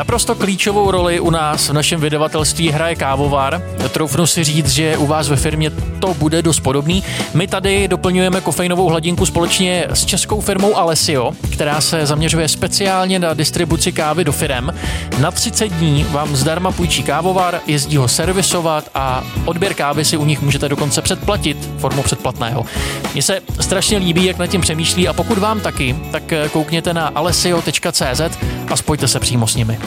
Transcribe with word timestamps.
Naprosto 0.00 0.34
klíčovou 0.34 0.90
roli 0.90 1.20
u 1.20 1.30
nás 1.30 1.68
v 1.68 1.72
našem 1.72 2.00
vydavatelství 2.00 2.70
hraje 2.70 2.94
kávovar. 2.96 3.62
Troufnu 3.92 4.26
si 4.26 4.44
říct, 4.44 4.70
že 4.70 4.96
u 4.96 5.06
vás 5.06 5.28
ve 5.28 5.36
firmě 5.36 5.70
to 5.70 6.14
bude 6.14 6.42
dost 6.42 6.60
podobný. 6.60 7.04
My 7.34 7.46
tady 7.46 7.88
doplňujeme 7.88 8.40
kofeinovou 8.40 8.88
hladinku 8.88 9.26
společně 9.26 9.86
s 9.90 10.04
českou 10.04 10.40
firmou 10.40 10.76
Alessio, 10.76 11.32
která 11.52 11.80
se 11.80 12.06
zaměřuje 12.06 12.48
speciálně 12.48 13.18
na 13.18 13.34
distribuci 13.34 13.92
kávy 13.92 14.24
do 14.24 14.32
firem. 14.32 14.74
Na 15.18 15.30
30 15.30 15.68
dní 15.68 16.06
vám 16.10 16.36
zdarma 16.36 16.72
půjčí 16.72 17.02
kávovar, 17.02 17.60
jezdí 17.66 17.96
ho 17.96 18.08
servisovat 18.08 18.90
a 18.94 19.24
odběr 19.44 19.74
kávy 19.74 20.04
si 20.04 20.16
u 20.16 20.24
nich 20.24 20.42
můžete 20.42 20.68
dokonce 20.68 21.02
předplatit 21.02 21.68
formou 21.78 22.02
předplatného. 22.02 22.64
Mně 23.12 23.22
se 23.22 23.40
strašně 23.60 23.98
líbí, 23.98 24.24
jak 24.24 24.38
nad 24.38 24.46
tím 24.46 24.60
přemýšlí 24.60 25.08
a 25.08 25.12
pokud 25.12 25.38
vám 25.38 25.60
taky, 25.60 25.96
tak 26.12 26.22
koukněte 26.52 26.94
na 26.94 27.06
alessio.cz 27.14 28.20
a 28.68 28.76
spojte 28.76 29.08
se 29.08 29.20
přímo 29.20 29.46
s 29.46 29.56
nimi. 29.56 29.78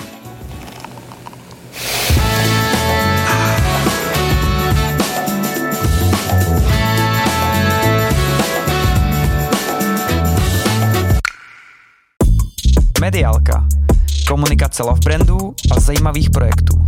Mediálka. 13.04 13.68
Komunikace 14.28 14.84
love 14.84 15.00
brandů 15.06 15.56
a 15.72 15.80
zajímavých 15.80 16.30
projektů. 16.30 16.86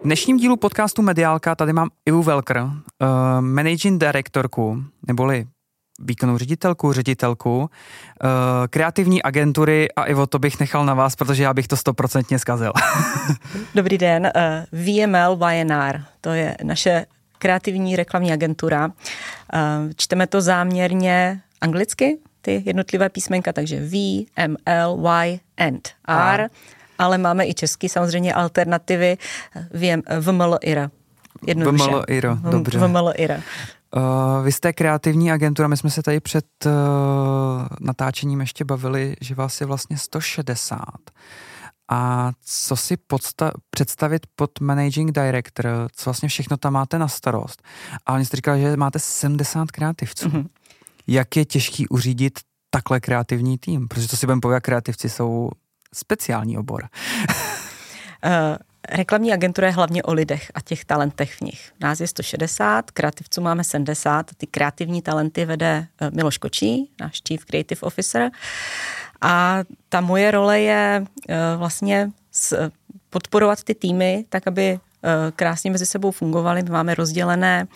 V 0.00 0.04
dnešním 0.04 0.36
dílu 0.36 0.56
podcastu 0.56 1.02
Mediálka 1.02 1.54
tady 1.54 1.72
mám 1.72 1.88
Ivu 2.06 2.22
Velker, 2.22 2.56
uh, 2.56 2.72
managing 3.40 4.00
directorku, 4.00 4.84
neboli 5.08 5.46
výkonnou 6.00 6.38
ředitelku, 6.38 6.92
ředitelku, 6.92 7.58
uh, 7.58 7.68
kreativní 8.70 9.22
agentury 9.22 9.92
a 9.92 10.04
Ivo, 10.04 10.26
to 10.26 10.38
bych 10.38 10.60
nechal 10.60 10.86
na 10.86 10.94
vás, 10.94 11.16
protože 11.16 11.42
já 11.42 11.54
bych 11.54 11.68
to 11.68 11.76
stoprocentně 11.76 12.38
zkazil. 12.38 12.72
Dobrý 13.74 13.98
den, 13.98 14.32
uh, 14.36 14.80
VML 14.80 15.38
YNR, 15.52 16.00
to 16.20 16.30
je 16.30 16.56
naše 16.62 17.06
kreativní 17.38 17.96
reklamní 17.96 18.32
agentura. 18.32 18.90
Čteme 19.96 20.26
to 20.26 20.40
záměrně 20.40 21.40
anglicky, 21.60 22.18
ty 22.44 22.62
jednotlivé 22.66 23.08
písmenka, 23.08 23.52
takže 23.52 23.80
V, 23.80 24.26
M, 24.36 24.56
L, 24.66 24.98
Y, 25.24 25.40
and 25.58 25.88
R, 26.08 26.40
a. 26.40 26.48
ale 26.98 27.18
máme 27.18 27.46
i 27.46 27.54
český 27.54 27.88
samozřejmě 27.88 28.34
alternativy 28.34 29.18
VM, 29.70 30.02
VML 30.20 30.58
IRA. 30.62 30.90
VML 31.54 32.04
IRA, 32.08 32.34
dobře. 32.50 32.78
VML 32.78 33.12
IRA. 33.16 33.36
Uh, 33.96 34.44
vy 34.44 34.52
jste 34.52 34.72
kreativní 34.72 35.32
agentura, 35.32 35.68
my 35.68 35.76
jsme 35.76 35.90
se 35.90 36.02
tady 36.02 36.20
před 36.20 36.46
uh, 36.66 36.72
natáčením 37.80 38.40
ještě 38.40 38.64
bavili, 38.64 39.16
že 39.20 39.34
vás 39.34 39.60
je 39.60 39.66
vlastně 39.66 39.98
160. 39.98 40.78
A 41.90 42.32
co 42.44 42.76
si 42.76 42.96
podsta- 42.96 43.52
představit 43.70 44.26
pod 44.36 44.60
managing 44.60 45.12
director, 45.12 45.66
co 45.96 46.10
vlastně 46.10 46.28
všechno 46.28 46.56
tam 46.56 46.72
máte 46.72 46.98
na 46.98 47.08
starost. 47.08 47.62
A 48.06 48.12
oni 48.12 48.24
jste 48.24 48.36
říkali, 48.36 48.60
že 48.60 48.76
máte 48.76 48.98
70 48.98 49.70
kreativců. 49.70 50.28
Mm-hmm. 50.28 50.46
Jak 51.06 51.36
je 51.36 51.44
těžký 51.44 51.88
uřídit 51.88 52.38
takhle 52.70 53.00
kreativní 53.00 53.58
tým? 53.58 53.88
Protože 53.88 54.08
to 54.08 54.16
si 54.16 54.26
budeme 54.26 54.40
povědět, 54.40 54.60
kreativci 54.60 55.08
jsou 55.08 55.50
speciální 55.94 56.58
obor. 56.58 56.88
uh, 58.24 58.30
Reklamní 58.88 59.32
agentura 59.32 59.66
je 59.66 59.72
hlavně 59.72 60.02
o 60.02 60.12
lidech 60.12 60.50
a 60.54 60.60
těch 60.60 60.84
talentech 60.84 61.34
v 61.34 61.40
nich. 61.40 61.72
Nás 61.80 62.00
je 62.00 62.06
160, 62.06 62.90
kreativců 62.90 63.40
máme 63.40 63.64
70, 63.64 64.30
ty 64.36 64.46
kreativní 64.46 65.02
talenty 65.02 65.44
vede 65.44 65.86
eh, 66.00 66.10
Miloš 66.10 66.38
Kočí, 66.38 66.90
náš 67.00 67.20
Chief 67.28 67.44
Creative 67.44 67.80
Officer. 67.80 68.30
A 69.20 69.60
ta 69.88 70.00
moje 70.00 70.30
role 70.30 70.60
je 70.60 71.04
eh, 71.28 71.36
vlastně 71.56 72.10
podporovat 73.10 73.64
ty 73.64 73.74
týmy, 73.74 74.24
tak 74.28 74.46
aby 74.46 74.78
krásně 75.36 75.70
mezi 75.70 75.86
sebou 75.86 76.10
fungovaly. 76.10 76.62
My 76.62 76.70
máme 76.70 76.94
rozdělené 76.94 77.66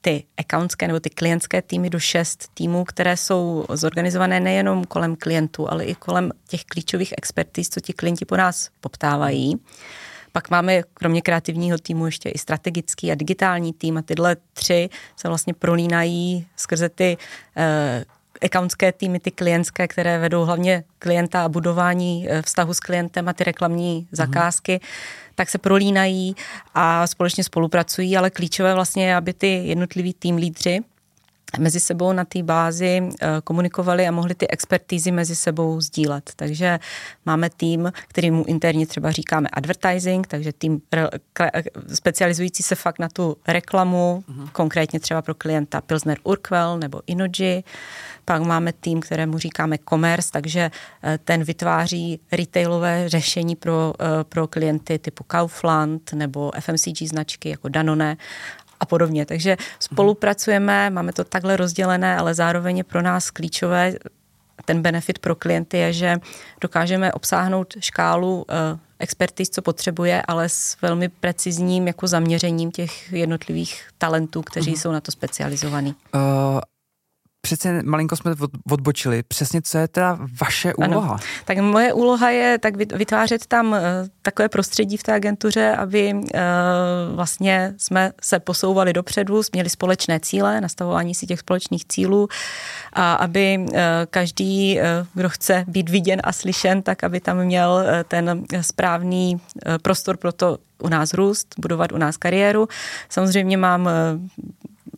ty 0.00 0.24
accountské 0.36 0.86
nebo 0.86 1.00
ty 1.00 1.10
klientské 1.10 1.62
týmy 1.62 1.90
do 1.90 1.98
šest 1.98 2.48
týmů, 2.54 2.84
které 2.84 3.16
jsou 3.16 3.66
zorganizované 3.72 4.40
nejenom 4.40 4.84
kolem 4.84 5.16
klientů, 5.16 5.70
ale 5.70 5.84
i 5.84 5.94
kolem 5.94 6.32
těch 6.48 6.64
klíčových 6.64 7.14
expertíz, 7.18 7.68
co 7.68 7.80
ti 7.80 7.92
klienti 7.92 8.24
po 8.24 8.36
nás 8.36 8.70
poptávají. 8.80 9.56
Pak 10.32 10.50
máme 10.50 10.82
kromě 10.94 11.22
kreativního 11.22 11.78
týmu 11.78 12.06
ještě 12.06 12.28
i 12.28 12.38
strategický 12.38 13.12
a 13.12 13.14
digitální 13.14 13.72
tým 13.72 13.98
a 13.98 14.02
tyhle 14.02 14.36
tři 14.52 14.88
se 15.16 15.28
vlastně 15.28 15.54
prolínají 15.54 16.46
skrze 16.56 16.88
ty 16.88 17.16
uh, 17.56 17.62
accountské 18.42 18.92
týmy, 18.92 19.20
ty 19.20 19.30
klientské, 19.30 19.88
které 19.88 20.18
vedou 20.18 20.44
hlavně 20.44 20.84
klienta 20.98 21.44
a 21.44 21.48
budování 21.48 22.26
eh, 22.28 22.42
vztahu 22.42 22.74
s 22.74 22.80
klientem 22.80 23.28
a 23.28 23.32
ty 23.32 23.44
reklamní 23.44 24.08
mm-hmm. 24.12 24.80
Tak 25.38 25.50
se 25.50 25.58
prolínají 25.58 26.34
a 26.74 27.06
společně 27.06 27.44
spolupracují, 27.44 28.16
ale 28.16 28.30
klíčové 28.30 28.74
vlastně 28.74 29.06
je, 29.06 29.16
aby 29.16 29.32
ty 29.32 29.46
jednotliví 29.46 30.14
tým 30.14 30.36
lídři 30.36 30.80
mezi 31.58 31.80
sebou 31.80 32.12
na 32.12 32.24
té 32.24 32.42
bázi 32.42 33.02
eh, 33.02 33.28
komunikovali 33.44 34.08
a 34.08 34.10
mohli 34.10 34.34
ty 34.34 34.48
expertízy 34.48 35.10
mezi 35.10 35.36
sebou 35.36 35.80
sdílet. 35.80 36.32
Takže 36.36 36.78
máme 37.26 37.50
tým, 37.50 37.92
který 38.08 38.30
mu 38.30 38.44
interně 38.44 38.86
třeba 38.86 39.10
říkáme 39.10 39.48
advertising, 39.52 40.26
takže 40.26 40.52
tým 40.52 40.80
specializující 41.94 42.62
se 42.62 42.74
fakt 42.74 42.98
na 42.98 43.08
tu 43.08 43.36
reklamu, 43.48 44.24
uh-huh. 44.28 44.48
konkrétně 44.52 45.00
třeba 45.00 45.22
pro 45.22 45.34
klienta 45.34 45.80
Pilsner 45.80 46.18
Urquell 46.24 46.78
nebo 46.78 47.02
Inoji. 47.06 47.64
Pak 48.24 48.42
máme 48.42 48.72
tým, 48.72 49.00
kterému 49.00 49.38
říkáme 49.38 49.76
commerce, 49.88 50.30
takže 50.32 50.70
eh, 51.02 51.18
ten 51.24 51.44
vytváří 51.44 52.20
retailové 52.32 53.08
řešení 53.08 53.56
pro, 53.56 53.92
eh, 54.00 54.24
pro 54.24 54.46
klienty 54.46 54.98
typu 54.98 55.24
Kaufland 55.24 56.12
nebo 56.12 56.50
FMCG 56.60 57.08
značky 57.08 57.48
jako 57.48 57.68
Danone 57.68 58.16
a 58.80 58.86
podobně. 58.86 59.26
Takže 59.26 59.56
spolupracujeme, 59.78 60.90
máme 60.90 61.12
to 61.12 61.24
takhle 61.24 61.56
rozdělené, 61.56 62.16
ale 62.16 62.34
zároveň 62.34 62.78
je 62.78 62.84
pro 62.84 63.02
nás 63.02 63.30
klíčové 63.30 63.94
ten 64.64 64.82
benefit 64.82 65.18
pro 65.18 65.34
klienty 65.34 65.76
je, 65.76 65.92
že 65.92 66.16
dokážeme 66.60 67.12
obsáhnout 67.12 67.74
škálu 67.80 68.36
uh, 68.36 68.44
expertiz, 68.98 69.50
co 69.50 69.62
potřebuje, 69.62 70.22
ale 70.28 70.48
s 70.48 70.76
velmi 70.82 71.08
precizním 71.08 71.86
jako 71.86 72.06
zaměřením 72.06 72.70
těch 72.70 73.12
jednotlivých 73.12 73.88
talentů, 73.98 74.42
kteří 74.42 74.74
uh-huh. 74.74 74.80
jsou 74.80 74.92
na 74.92 75.00
to 75.00 75.12
specializovaní. 75.12 75.94
Uh, 76.14 76.20
přece 77.48 77.82
malinko 77.82 78.16
jsme 78.16 78.34
odbočili. 78.70 79.22
Přesně 79.22 79.62
co 79.62 79.78
je 79.78 79.88
teda 79.88 80.18
vaše 80.40 80.74
úloha? 80.74 81.08
Ano. 81.08 81.18
Tak 81.44 81.58
moje 81.58 81.92
úloha 81.92 82.30
je 82.30 82.58
tak 82.58 82.76
vytvářet 82.76 83.46
tam 83.46 83.74
eh, 83.74 83.80
takové 84.22 84.48
prostředí 84.48 84.96
v 84.96 85.02
té 85.02 85.14
agentuře, 85.14 85.76
aby 85.76 86.14
eh, 86.34 86.40
vlastně 87.14 87.74
jsme 87.76 88.12
se 88.22 88.38
posouvali 88.38 88.92
dopředu, 88.92 89.42
měli 89.52 89.70
společné 89.70 90.20
cíle, 90.20 90.60
nastavování 90.60 91.14
si 91.14 91.26
těch 91.26 91.40
společných 91.40 91.84
cílů 91.84 92.28
a 92.92 93.14
aby 93.14 93.66
eh, 93.74 94.06
každý, 94.10 94.80
kdo 95.14 95.28
chce 95.28 95.64
být 95.68 95.88
viděn 95.90 96.20
a 96.24 96.32
slyšen, 96.32 96.82
tak 96.82 97.04
aby 97.04 97.20
tam 97.20 97.44
měl 97.44 97.84
ten 98.08 98.44
správný 98.60 99.40
prostor 99.82 100.16
pro 100.16 100.32
to 100.32 100.58
u 100.82 100.88
nás 100.88 101.14
růst, 101.14 101.54
budovat 101.58 101.92
u 101.92 101.98
nás 101.98 102.16
kariéru. 102.16 102.68
Samozřejmě 103.08 103.56
mám 103.56 103.88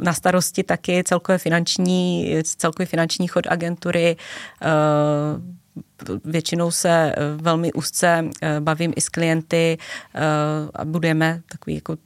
na 0.02 0.12
starosti 0.12 0.62
taky 0.62 1.04
celkové 1.04 1.38
finanční, 1.38 2.34
celkový 2.44 2.86
finanční 2.86 3.28
chod 3.28 3.46
agentury. 3.48 4.16
Eh, 4.62 5.60
většinou 6.24 6.70
se 6.70 6.88
eh, 6.88 7.14
velmi 7.36 7.72
úzce 7.72 8.24
eh, 8.42 8.60
bavím 8.60 8.92
i 8.96 9.00
s 9.00 9.08
klienty 9.08 9.78
a 10.74 10.84
budeme 10.84 11.42
takový 11.52 11.74
jako 11.74 11.96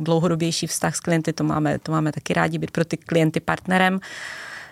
dlouhodobější 0.00 0.66
vztah 0.66 0.96
s 0.96 1.00
klienty, 1.00 1.32
to 1.32 1.44
máme, 1.44 1.78
to 1.78 1.92
máme 1.92 2.12
taky 2.12 2.34
rádi 2.34 2.58
být 2.58 2.70
pro 2.70 2.84
ty 2.84 2.96
klienty 2.96 3.40
partnerem. 3.40 4.00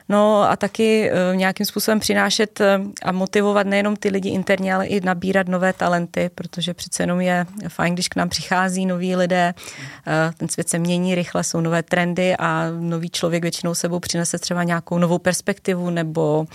No 0.08 0.42
a 0.50 0.56
taky 0.56 1.10
uh, 1.10 1.36
nějakým 1.36 1.66
způsobem 1.66 2.00
přinášet 2.00 2.60
uh, 2.60 2.66
a 3.02 3.12
motivovat 3.12 3.66
nejenom 3.66 3.96
ty 3.96 4.08
lidi 4.08 4.28
interně, 4.28 4.74
ale 4.74 4.86
i 4.86 5.00
nabírat 5.00 5.48
nové 5.48 5.72
talenty, 5.72 6.30
protože 6.34 6.74
přece 6.74 7.02
jenom 7.02 7.20
je 7.20 7.46
fajn, 7.68 7.94
když 7.94 8.08
k 8.08 8.16
nám 8.16 8.28
přichází 8.28 8.86
noví 8.86 9.16
lidé, 9.16 9.54
uh, 9.56 10.34
ten 10.36 10.48
svět 10.48 10.68
se 10.68 10.78
mění 10.78 11.14
rychle, 11.14 11.44
jsou 11.44 11.60
nové 11.60 11.82
trendy 11.82 12.36
a 12.36 12.66
nový 12.80 13.10
člověk 13.10 13.42
většinou 13.42 13.74
sebou 13.74 14.00
přinese 14.00 14.38
třeba 14.38 14.62
nějakou 14.62 14.98
novou 14.98 15.18
perspektivu 15.18 15.90
nebo 15.90 16.46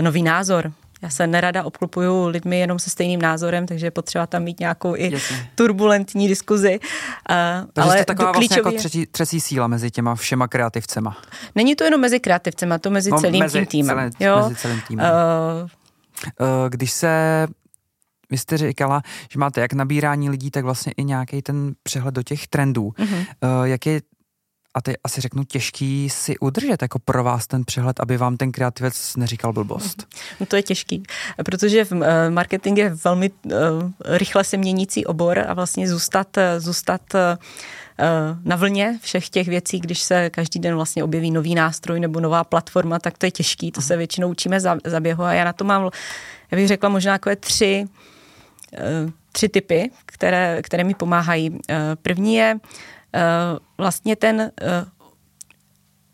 nový 0.00 0.22
názor. 0.22 0.72
Já 1.04 1.10
se 1.10 1.26
nerada 1.26 1.64
obklupuju 1.64 2.26
lidmi 2.26 2.58
jenom 2.58 2.78
se 2.78 2.90
stejným 2.90 3.22
názorem, 3.22 3.66
takže 3.66 3.86
je 3.86 3.90
potřeba 3.90 4.26
tam 4.26 4.42
mít 4.42 4.60
nějakou 4.60 4.96
i 4.96 5.12
Jasně. 5.12 5.50
turbulentní 5.54 6.28
diskuzi. 6.28 6.80
Uh, 6.80 7.70
takže 7.72 7.90
ale 7.90 7.98
to 7.98 8.04
taková 8.04 8.32
vlastně 8.32 8.56
jako 8.56 8.72
třetí, 8.72 9.06
třetí 9.06 9.40
síla 9.40 9.66
mezi 9.66 9.90
těma 9.90 10.14
všema 10.14 10.48
kreativcema. 10.48 11.16
Není 11.54 11.76
to 11.76 11.84
jenom 11.84 12.00
mezi 12.00 12.20
kreativcema, 12.20 12.78
to 12.78 12.90
mezi 12.90 13.10
no, 13.10 13.20
celým 13.20 13.40
mezi, 13.40 13.58
tím 13.58 13.66
týmem. 13.66 13.96
Celé, 13.96 14.30
jo? 14.30 14.36
Mezi 14.42 14.56
celým 14.56 14.80
týmem. 14.88 15.06
Uh, 15.06 15.68
uh, 16.40 16.68
když 16.68 16.90
se 16.90 17.46
vy 18.30 18.38
jste 18.38 18.58
říkala, 18.58 19.02
že 19.32 19.38
máte 19.38 19.60
jak 19.60 19.72
nabírání 19.72 20.30
lidí, 20.30 20.50
tak 20.50 20.64
vlastně 20.64 20.92
i 20.96 21.04
nějaký 21.04 21.42
ten 21.42 21.74
přehled 21.82 22.14
do 22.14 22.22
těch 22.22 22.46
trendů. 22.46 22.88
Uh-huh. 22.88 23.16
Uh, 23.16 23.64
jak 23.64 23.86
je 23.86 24.00
a 24.74 24.80
teď 24.82 24.96
asi 25.04 25.20
řeknu 25.20 25.44
těžký 25.44 26.10
si 26.10 26.38
udržet 26.38 26.82
jako 26.82 26.98
pro 26.98 27.24
vás 27.24 27.46
ten 27.46 27.64
přehled, 27.64 28.00
aby 28.00 28.16
vám 28.16 28.36
ten 28.36 28.52
kreativec 28.52 29.16
neříkal 29.16 29.52
blbost? 29.52 30.06
No 30.40 30.46
to 30.46 30.56
je 30.56 30.62
těžký, 30.62 31.02
protože 31.44 31.86
eh, 32.02 32.30
marketing 32.30 32.78
je 32.78 32.94
velmi 33.04 33.30
uh, 33.30 33.52
rychle 34.04 34.44
se 34.44 34.56
měnící 34.56 35.06
obor 35.06 35.44
a 35.48 35.54
vlastně 35.54 35.88
zůstat, 35.88 36.38
eh, 36.38 36.60
zůstat 36.60 37.00
na 38.44 38.56
vlně 38.56 38.98
všech 39.02 39.28
těch 39.28 39.48
věcí, 39.48 39.80
když 39.80 40.02
se 40.02 40.30
každý 40.30 40.60
den 40.60 40.74
vlastně 40.74 41.04
objeví 41.04 41.30
nový 41.30 41.54
nástroj 41.54 42.00
nebo 42.00 42.20
nová 42.20 42.44
platforma, 42.44 42.98
tak 42.98 43.18
to 43.18 43.26
je 43.26 43.30
těžký, 43.30 43.72
to 43.72 43.82
se 43.82 43.96
většinou 43.96 44.28
učíme 44.28 44.60
za, 44.60 44.76
za 44.84 45.00
běhu 45.00 45.22
a 45.22 45.32
já 45.32 45.44
na 45.44 45.52
to 45.52 45.64
mám, 45.64 45.90
já 46.50 46.56
bych 46.58 46.68
řekla 46.68 46.88
možná 46.88 47.14
takové 47.14 47.36
tři, 47.36 47.84
tři 49.32 49.48
typy, 49.48 49.90
které, 50.06 50.62
které 50.62 50.84
mi 50.84 50.94
pomáhají. 50.94 51.58
První 52.02 52.34
je 52.34 52.58
vlastně 53.78 54.16
ten 54.16 54.50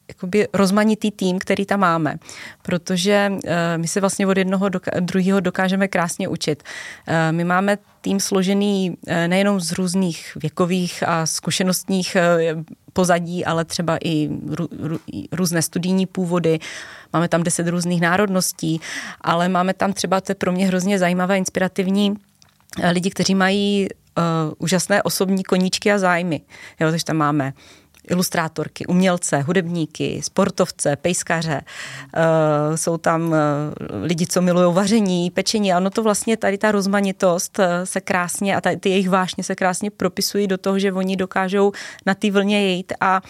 jakoby 0.09 0.49
rozmanitý 0.55 1.11
tým, 1.11 1.39
který 1.39 1.67
tam 1.67 1.81
máme, 1.81 2.17
protože 2.63 3.31
uh, 3.33 3.41
my 3.77 3.89
se 3.89 4.01
vlastně 4.01 4.27
od 4.27 4.39
jednoho 4.39 4.69
do 4.69 4.81
druhého 5.01 5.41
dokážeme 5.41 5.89
krásně 5.89 6.29
učit. 6.29 6.63
My 7.31 7.45
máme 7.45 7.79
tým 8.01 8.21
složený 8.21 8.97
nejenom 9.27 9.61
z 9.61 9.73
různých 9.73 10.37
věkových 10.43 11.09
a 11.09 11.27
zkušenostních 11.27 12.17
pozadí, 12.93 13.45
ale 13.45 13.65
třeba 13.65 13.99
i 14.05 14.29
rů, 14.47 14.69
rů, 14.79 14.99
různé 15.33 15.63
studijní 15.63 16.07
původy. 16.07 16.59
Máme 17.13 17.29
tam 17.29 17.43
deset 17.43 17.69
různých 17.69 18.01
národností, 18.01 18.81
ale 19.21 19.49
máme 19.49 19.75
tam 19.75 19.93
třeba, 19.93 20.21
to 20.21 20.31
je 20.31 20.35
pro 20.35 20.53
mě 20.53 20.67
hrozně 20.67 20.99
zajímavé, 20.99 21.39
inspirativní 21.39 22.15
lidi, 22.91 23.11
kteří 23.11 23.35
mají 23.35 23.89
uh, 24.19 24.53
úžasné 24.59 25.03
osobní 25.03 25.45
koníčky 25.45 25.93
a 25.93 25.99
zájmy. 25.99 26.41
Jo, 26.81 26.91
takže 26.91 27.05
tam 27.05 27.17
máme 27.17 27.53
ilustrátorky, 28.11 28.87
umělce, 28.87 29.41
hudebníky, 29.41 30.21
sportovce, 30.23 30.97
pejskaře. 30.97 31.61
Uh, 31.61 32.77
jsou 32.77 32.99
tam 32.99 33.29
uh, 33.29 33.37
lidi, 34.03 34.27
co 34.27 34.43
milují 34.43 34.75
vaření, 34.75 35.31
pečení. 35.31 35.73
A 35.73 35.77
ono 35.77 35.91
to 35.91 36.03
vlastně 36.03 36.37
tady 36.37 36.59
ta 36.59 36.73
rozmanitost 36.73 37.59
uh, 37.59 37.65
se 37.85 38.01
krásně 38.01 38.57
a 38.57 38.61
ty 38.81 38.89
jejich 38.89 39.09
vášně 39.09 39.45
se 39.45 39.55
krásně 39.55 39.91
propisují 39.91 40.47
do 40.47 40.59
toho, 40.59 40.79
že 40.79 40.93
oni 40.93 41.17
dokážou 41.17 41.73
na 42.07 42.15
ty 42.15 42.31
vlně 42.31 42.75
jít 42.75 42.93
a 43.01 43.21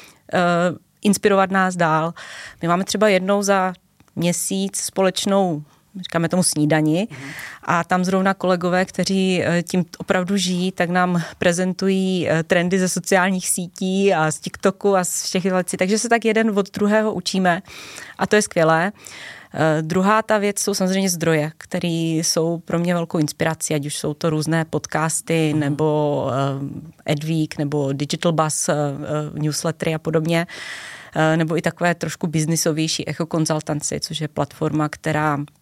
inspirovat 1.03 1.51
nás 1.51 1.77
dál. 1.77 2.15
My 2.63 2.69
máme 2.69 2.85
třeba 2.85 3.09
jednou 3.09 3.43
za 3.43 3.73
měsíc 4.17 4.77
společnou 4.77 5.63
říkáme 6.01 6.29
tomu 6.29 6.43
snídani. 6.43 7.09
A 7.63 7.85
tam 7.85 8.05
zrovna 8.05 8.35
kolegové, 8.35 8.85
kteří 8.85 9.43
eh, 9.43 9.63
tím 9.63 9.85
opravdu 9.99 10.37
žijí, 10.37 10.73
tak 10.73 10.91
nám 10.91 11.23
prezentují 11.39 12.29
eh, 12.29 12.43
trendy 12.43 12.79
ze 12.79 12.89
sociálních 12.89 13.49
sítí 13.49 14.15
a 14.15 14.31
z 14.31 14.41
TikToku 14.41 14.97
a 14.97 15.05
z 15.05 15.23
všech 15.23 15.45
věcí. 15.45 15.77
Takže 15.77 15.99
se 15.99 16.09
tak 16.09 16.25
jeden 16.25 16.59
od 16.59 16.71
druhého 16.71 17.15
učíme 17.15 17.63
a 18.19 18.27
to 18.27 18.37
je 18.37 18.43
skvělé. 18.43 18.93
Uh, 19.55 19.61
druhá 19.81 20.23
ta 20.23 20.39
věc 20.39 20.61
jsou 20.61 20.75
samozřejmě 20.75 21.11
zdroje, 21.11 21.53
které 21.59 22.21
jsou 22.23 22.59
pro 22.59 22.79
mě 22.79 22.95
velkou 22.95 23.19
inspirací, 23.19 23.75
ať 23.75 23.87
už 23.87 23.97
jsou 23.97 24.15
to 24.15 24.31
různé 24.31 24.65
podcasty, 24.65 25.53
mm. 25.55 25.61
nebo 25.61 26.27
Adweek, 27.07 27.59
nebo 27.59 27.93
Digital 27.93 28.33
Bus, 28.33 28.71
newslettery 29.33 29.95
a 29.95 29.99
podobně, 29.99 30.47
nebo 31.37 31.57
i 31.57 31.63
takové 31.63 31.95
trošku 31.95 32.27
biznisovější 32.27 33.09
echo 33.09 33.27
konzultanci, 33.27 34.01
což 34.01 34.21
je 34.21 34.29
platforma, 34.29 34.89
která 34.89 35.39
Eh, 35.39 35.60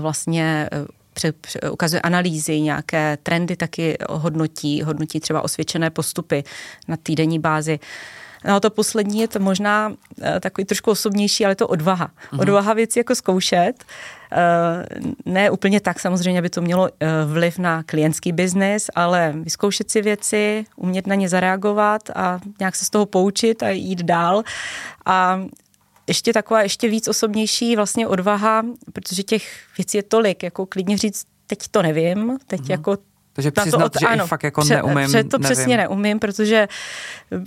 vlastně 0.00 0.68
eh, 0.72 0.86
pře, 1.14 1.32
pře, 1.32 1.60
ukazuje 1.70 2.00
analýzy, 2.00 2.60
nějaké 2.60 3.18
trendy 3.22 3.56
taky 3.56 3.98
hodnotí, 4.10 4.82
hodnotí 4.82 5.20
třeba 5.20 5.42
osvědčené 5.42 5.90
postupy 5.90 6.44
na 6.88 6.96
týdenní 6.96 7.38
bázi. 7.38 7.78
No 8.44 8.60
to 8.60 8.70
poslední 8.70 9.20
je 9.20 9.28
to 9.28 9.38
možná 9.38 9.88
uh, 9.88 9.94
takový 10.40 10.64
trošku 10.64 10.90
osobnější, 10.90 11.44
ale 11.44 11.54
to 11.54 11.68
odvaha. 11.68 12.06
Mm-hmm. 12.08 12.40
Odvaha 12.40 12.74
věci 12.74 12.98
jako 12.98 13.14
zkoušet. 13.14 13.84
Ne 15.26 15.50
úplně 15.50 15.80
tak 15.80 16.00
samozřejmě, 16.00 16.38
aby 16.38 16.50
to 16.50 16.60
mělo 16.60 16.88
vliv 17.26 17.58
na 17.58 17.82
klientský 17.82 18.32
biznis, 18.32 18.90
ale 18.94 19.34
vyzkoušet 19.36 19.90
si 19.90 20.02
věci, 20.02 20.64
umět 20.76 21.06
na 21.06 21.14
ně 21.14 21.28
zareagovat 21.28 22.10
a 22.14 22.40
nějak 22.60 22.76
se 22.76 22.84
z 22.84 22.90
toho 22.90 23.06
poučit 23.06 23.62
a 23.62 23.68
jít 23.68 24.02
dál. 24.02 24.42
A 25.06 25.40
ještě 26.08 26.32
taková 26.32 26.62
ještě 26.62 26.88
víc 26.88 27.08
osobnější 27.08 27.76
vlastně 27.76 28.06
odvaha, 28.06 28.62
protože 28.92 29.22
těch 29.22 29.42
věcí 29.78 29.96
je 29.96 30.02
tolik, 30.02 30.42
jako 30.42 30.66
klidně 30.66 30.98
říct, 30.98 31.26
teď 31.46 31.58
to 31.70 31.82
nevím, 31.82 32.38
teď 32.46 32.60
mm-hmm. 32.60 32.70
jako 32.70 32.96
takže 33.38 33.50
přiznat, 33.50 33.84
od, 33.84 34.00
že 34.00 34.06
ano, 34.06 34.26
fakt 34.26 34.42
jako 34.42 34.60
pře, 34.60 34.74
neumím. 34.74 35.06
Pře, 35.06 35.24
to 35.24 35.38
nevím. 35.38 35.54
přesně 35.54 35.76
neumím, 35.76 36.18
protože 36.18 36.68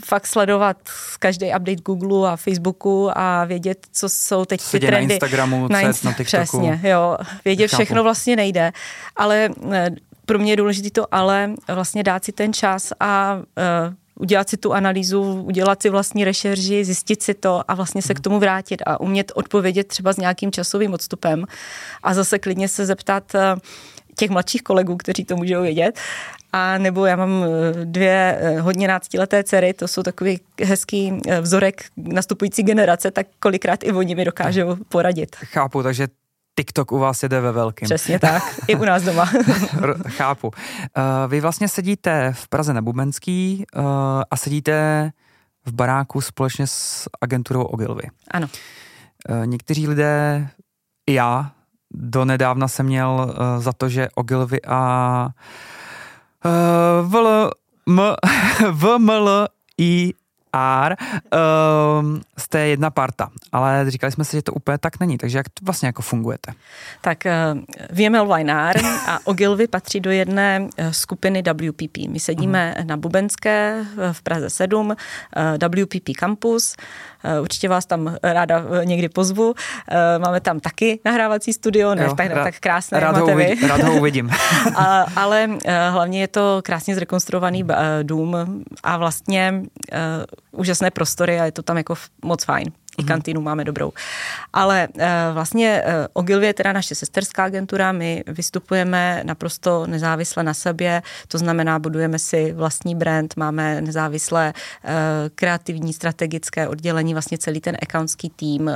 fakt 0.06 0.28
sledovat 0.28 0.78
každý 1.20 1.48
update 1.48 1.82
Google 1.86 2.32
a 2.32 2.36
Facebooku 2.36 3.10
a 3.16 3.46
vědět, 3.46 3.88
co 3.92 4.10
jsou 4.10 4.46
teď 4.46 4.62
ty 4.72 4.80
trendy. 4.80 5.08
na 5.08 5.14
Instagramu, 5.14 5.68
na, 5.68 5.82
inst- 5.82 6.06
na 6.06 6.14
TikToku. 6.14 6.44
Přesně, 6.44 6.80
jo. 6.84 7.18
Vědět 7.46 7.68
Chápu. 7.68 7.84
všechno 7.84 8.04
vlastně 8.04 8.36
nejde, 8.36 8.72
ale 9.16 9.50
eh, 9.72 9.90
pro 10.26 10.40
mě 10.40 10.52
je 10.52 10.56
důležité 10.58 10.90
to 10.90 11.16
ale 11.16 11.52
vlastně 11.68 12.04
dát 12.04 12.26
si 12.26 12.32
ten 12.32 12.54
čas 12.54 12.94
a 13.00 13.36
uh, 13.36 13.94
udělat 14.16 14.50
si 14.50 14.58
tu 14.58 14.74
analýzu, 14.74 15.22
udělat 15.22 15.82
si 15.82 15.90
vlastní 15.90 16.24
rešerži, 16.24 16.86
zjistit 16.86 17.24
si 17.24 17.34
to 17.34 17.62
a 17.68 17.76
vlastně 17.76 18.02
se 18.02 18.14
k 18.14 18.20
tomu 18.20 18.40
vrátit 18.40 18.82
a 18.86 19.00
umět 19.00 19.32
odpovědět 19.36 19.88
třeba 19.88 20.14
s 20.14 20.18
nějakým 20.18 20.52
časovým 20.52 20.94
odstupem 20.94 21.46
a 22.04 22.14
zase 22.14 22.40
klidně 22.40 22.68
se 22.68 22.86
zeptat 22.86 23.36
eh, 23.36 23.56
těch 24.16 24.30
mladších 24.30 24.62
kolegů, 24.62 24.98
kteří 24.98 25.26
to 25.26 25.36
můžou 25.36 25.62
vědět. 25.62 26.00
A 26.54 26.78
nebo 26.78 27.06
já 27.06 27.16
mám 27.16 27.44
eh, 27.44 27.86
dvě 27.86 28.38
eh, 28.42 28.60
hodně 28.60 28.88
náctileté 28.88 29.44
dcery, 29.44 29.74
to 29.74 29.88
jsou 29.88 30.04
takový 30.04 30.40
hezký 30.64 31.22
vzorek 31.42 31.86
nastupující 31.98 32.64
generace, 32.64 33.12
tak 33.12 33.28
kolikrát 33.40 33.84
i 33.84 33.92
oni 33.92 34.16
mi 34.16 34.26
dokážou 34.26 34.76
poradit. 34.90 35.36
Chápu, 35.36 35.84
takže 35.84 36.08
TikTok 36.56 36.92
u 36.92 37.00
vás 37.00 37.24
jede 37.24 37.42
ve 37.42 37.52
velkým. 37.52 37.86
Přesně 37.86 38.20
tak, 38.20 38.44
i 38.68 38.76
u 38.76 38.86
nás 38.86 39.04
doma. 39.04 39.26
Chápu. 40.08 40.48
Uh, 40.48 40.54
vy 41.28 41.42
vlastně 41.42 41.68
sedíte 41.68 42.34
v 42.36 42.48
Praze 42.48 42.74
na 42.74 42.82
Bubenský 42.82 43.66
uh, 43.76 43.84
a 44.32 44.38
sedíte 44.38 45.12
v 45.66 45.74
baráku 45.74 46.22
společně 46.22 46.68
s 46.68 47.10
agenturou 47.22 47.64
Ogilvy. 47.64 48.04
Ano. 48.32 48.48
Uh, 49.30 49.46
někteří 49.46 49.88
lidé, 49.88 50.50
i 51.08 51.14
já, 51.14 51.52
do 51.94 52.26
nedávna 52.26 52.68
jsem 52.68 52.86
měl 52.86 53.10
uh, 53.30 53.64
za 53.64 53.74
to, 53.74 53.90
že 53.90 54.10
Ogilvy 54.16 54.62
a 54.68 55.28
uh, 56.46 57.12
VL, 57.12 57.52
M, 57.88 58.02
VML 58.72 59.48
i 59.78 60.14
R 60.54 60.98
um, 62.00 62.22
jste 62.38 62.60
jedna 62.60 62.90
parta, 62.90 63.30
ale 63.52 63.92
říkali 63.92 64.12
jsme 64.12 64.26
si, 64.26 64.38
že 64.38 64.42
to 64.42 64.54
úplně 64.54 64.78
tak 64.78 65.00
není, 65.00 65.18
takže 65.18 65.38
jak 65.38 65.50
to 65.50 65.66
vlastně 65.66 65.88
jako 65.88 66.02
fungujete? 66.02 66.52
Tak 67.02 67.24
uh, 67.26 67.62
VML 67.98 68.36
Wine 68.36 68.74
a 69.08 69.20
Ogilvy 69.24 69.68
patří 69.68 70.00
do 70.00 70.12
jedné 70.12 70.60
uh, 70.60 70.90
skupiny 70.92 71.44
WPP. 71.54 71.98
My 72.10 72.20
sedíme 72.20 72.76
uh-huh. 72.78 72.86
na 72.86 72.98
Bubenské 72.98 73.82
uh, 73.82 73.86
v 74.12 74.22
Praze 74.22 74.50
7, 74.50 74.88
uh, 74.88 74.94
WPP 75.84 76.10
Campus, 76.20 76.76
uh, 76.80 76.86
určitě 77.42 77.70
vás 77.70 77.86
tam 77.86 78.16
ráda 78.24 78.60
uh, 78.60 78.86
někdy 78.86 79.10
pozvu. 79.10 79.50
Uh, 79.50 79.54
máme 80.18 80.40
tam 80.40 80.60
taky 80.60 81.00
nahrávací 81.06 81.54
studio, 81.54 81.96
ne 81.96 82.04
jo, 82.04 82.16
tak, 82.16 82.32
rád, 82.32 82.44
tak 82.44 82.60
krásné, 82.60 83.00
rád 83.00 83.18
ho, 83.18 83.28
uvidím, 83.28 83.68
rád 83.68 83.82
ho 83.82 83.94
uvidím. 83.98 84.30
a, 84.76 85.06
ale 85.16 85.50
hlavně 85.90 86.22
je 86.22 86.28
to 86.28 86.62
krásně 86.64 86.96
zrekonstruovaný 86.96 87.64
dům 88.04 88.38
a 88.84 88.98
vlastně 88.98 89.62
úžasné 90.52 90.92
prostory 90.92 91.40
a 91.40 91.46
je 91.46 91.52
to 91.52 91.62
tam 91.62 91.78
jako 91.78 91.96
moc 92.26 92.44
fajn. 92.44 92.68
I 93.02 93.04
kantýnu 93.04 93.42
máme 93.42 93.64
dobrou. 93.64 93.92
Ale 94.54 94.88
uh, 94.96 95.04
vlastně 95.34 95.84
uh, 95.86 95.92
Ogilvy 96.14 96.46
je 96.46 96.54
teda 96.54 96.74
naše 96.74 96.96
sesterská 96.96 97.44
agentura, 97.44 97.92
my 97.92 98.24
vystupujeme 98.28 99.22
naprosto 99.26 99.88
nezávisle 99.88 100.44
na 100.44 100.54
sobě, 100.54 101.02
to 101.28 101.38
znamená, 101.38 101.80
budujeme 101.80 102.20
si 102.20 102.52
vlastní 102.52 102.96
brand, 102.96 103.38
máme 103.38 103.82
nezávislé 103.82 104.54
uh, 104.54 104.92
kreativní 105.36 105.94
strategické 105.94 106.68
oddělení, 106.68 107.14
vlastně 107.14 107.38
celý 107.38 107.62
ten 107.62 107.78
accountský 107.82 108.30
tým 108.30 108.72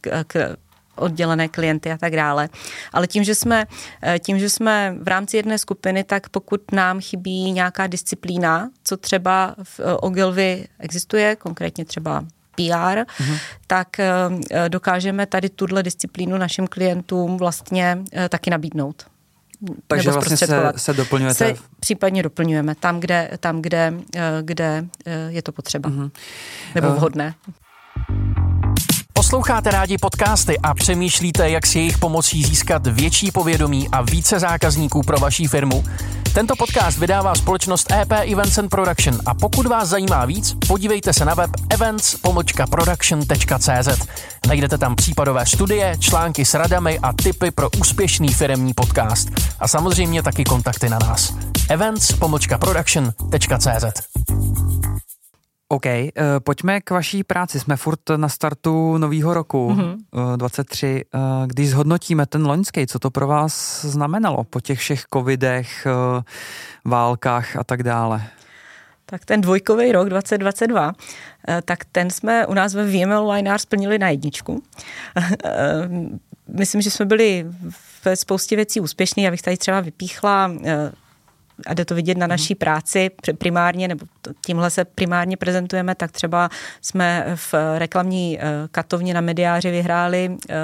k, 0.00 0.24
k, 0.26 0.56
oddělené 0.96 1.48
klienty 1.48 1.92
a 1.92 1.98
tak 1.98 2.16
dále. 2.16 2.48
Ale 2.92 3.06
tím, 3.06 3.24
že 3.24 3.34
jsme, 3.34 3.66
eh, 4.02 4.18
tím, 4.18 4.38
že 4.38 4.50
jsme 4.50 4.96
v 5.00 5.08
rámci 5.08 5.36
jedné 5.36 5.58
skupiny, 5.58 6.04
tak 6.04 6.28
pokud 6.28 6.72
nám 6.72 7.00
chybí 7.00 7.52
nějaká 7.52 7.86
disciplína, 7.86 8.70
co 8.84 8.96
třeba 8.96 9.54
v 9.62 9.80
eh, 9.80 9.92
Ogilvy 9.92 10.68
existuje, 10.78 11.36
konkrétně 11.36 11.84
třeba 11.84 12.24
PR, 12.54 12.98
mm-hmm. 12.98 13.38
tak 13.66 14.00
eh, 14.00 14.08
dokážeme 14.68 15.26
tady 15.26 15.48
tuhle 15.48 15.82
disciplínu 15.82 16.38
našim 16.38 16.66
klientům 16.66 17.36
vlastně 17.36 17.98
taky 18.28 18.50
nabídnout. 18.50 19.06
Takže 19.86 20.10
vlastně 20.10 20.36
se, 20.36 20.72
se 20.76 20.92
doplňujete? 20.92 21.34
Se 21.34 21.54
případně 21.80 22.22
doplňujeme 22.22 22.74
tam, 22.74 23.00
kde, 23.00 23.30
tam, 23.40 23.62
kde, 23.62 23.94
kde 24.42 24.86
je 25.28 25.42
to 25.42 25.52
potřeba. 25.52 25.90
Mm-hmm. 25.90 26.10
Nebo 26.74 26.88
vhodné. 26.88 27.34
Posloucháte 29.12 29.70
rádi 29.70 29.98
podcasty 29.98 30.58
a 30.58 30.74
přemýšlíte, 30.74 31.50
jak 31.50 31.66
si 31.66 31.78
jejich 31.78 31.98
pomocí 31.98 32.42
získat 32.42 32.86
větší 32.86 33.32
povědomí 33.32 33.88
a 33.92 34.02
více 34.02 34.40
zákazníků 34.40 35.02
pro 35.02 35.18
vaší 35.18 35.46
firmu? 35.46 35.84
Tento 36.34 36.56
podcast 36.56 36.98
vydává 36.98 37.34
společnost 37.34 37.92
EP 37.92 38.12
Events 38.12 38.58
and 38.58 38.68
Production 38.68 39.18
a 39.26 39.34
pokud 39.34 39.66
vás 39.66 39.88
zajímá 39.88 40.24
víc, 40.24 40.56
podívejte 40.68 41.12
se 41.12 41.24
na 41.24 41.34
web 41.34 41.50
events-production.cz. 41.70 44.06
Najdete 44.48 44.78
tam 44.78 44.96
případové 44.96 45.46
studie, 45.46 45.96
články 45.98 46.44
s 46.44 46.54
radami 46.54 46.98
a 46.98 47.12
tipy 47.12 47.50
pro 47.50 47.70
úspěšný 47.80 48.28
firemní 48.28 48.74
podcast. 48.74 49.28
A 49.60 49.68
samozřejmě 49.68 50.22
taky 50.22 50.44
kontakty 50.44 50.88
na 50.88 50.98
nás. 50.98 51.34
events-production.cz 51.68 54.13
OK, 55.74 55.86
uh, 55.86 56.22
pojďme 56.38 56.80
k 56.80 56.90
vaší 56.90 57.24
práci. 57.24 57.60
Jsme 57.60 57.76
furt 57.76 58.00
na 58.16 58.28
startu 58.28 58.98
nového 58.98 59.34
roku 59.34 59.70
mm-hmm. 59.70 59.96
uh, 60.10 60.36
23. 60.36 61.04
Uh, 61.14 61.20
když 61.46 61.70
zhodnotíme 61.70 62.26
ten 62.26 62.46
loňský, 62.46 62.86
co 62.86 62.98
to 62.98 63.10
pro 63.10 63.26
vás 63.26 63.84
znamenalo 63.84 64.44
po 64.44 64.60
těch 64.60 64.78
všech 64.78 65.04
covidech, 65.14 65.86
válkách 66.84 67.56
a 67.56 67.64
tak 67.64 67.82
dále? 67.82 68.22
Tak 69.06 69.24
ten 69.24 69.40
dvojkový 69.40 69.92
rok 69.92 70.08
2022, 70.08 70.92
tak 71.64 71.84
ten 71.92 72.10
jsme 72.10 72.46
u 72.46 72.54
nás 72.54 72.74
ve 72.74 72.86
VML 72.86 73.32
Winear 73.32 73.58
splnili 73.58 73.98
na 73.98 74.08
jedničku. 74.08 74.62
Myslím, 76.48 76.82
že 76.82 76.90
jsme 76.90 77.06
byli 77.06 77.46
ve 78.04 78.16
spoustě 78.16 78.56
věcí 78.56 78.80
úspěšní. 78.80 79.22
Já 79.22 79.30
bych 79.30 79.42
tady 79.42 79.56
třeba 79.56 79.80
vypíchla 79.80 80.50
a 81.66 81.74
jde 81.74 81.84
to 81.84 81.94
vidět 81.94 82.18
na 82.18 82.26
naší 82.26 82.54
práci 82.54 83.10
primárně, 83.38 83.88
nebo 83.88 84.06
tímhle 84.46 84.70
se 84.70 84.84
primárně 84.84 85.36
prezentujeme, 85.36 85.94
tak 85.94 86.12
třeba 86.12 86.50
jsme 86.80 87.26
v 87.34 87.54
reklamní 87.78 88.38
eh, 88.40 88.44
katovně 88.70 89.14
na 89.14 89.20
mediáři 89.20 89.70
vyhráli 89.70 90.36
eh, 90.48 90.54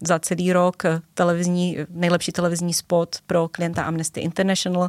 za 0.00 0.18
celý 0.18 0.52
rok 0.52 0.82
televizní, 1.14 1.78
nejlepší 1.90 2.32
televizní 2.32 2.74
spot 2.74 3.16
pro 3.26 3.48
klienta 3.48 3.82
Amnesty 3.82 4.20
International. 4.20 4.88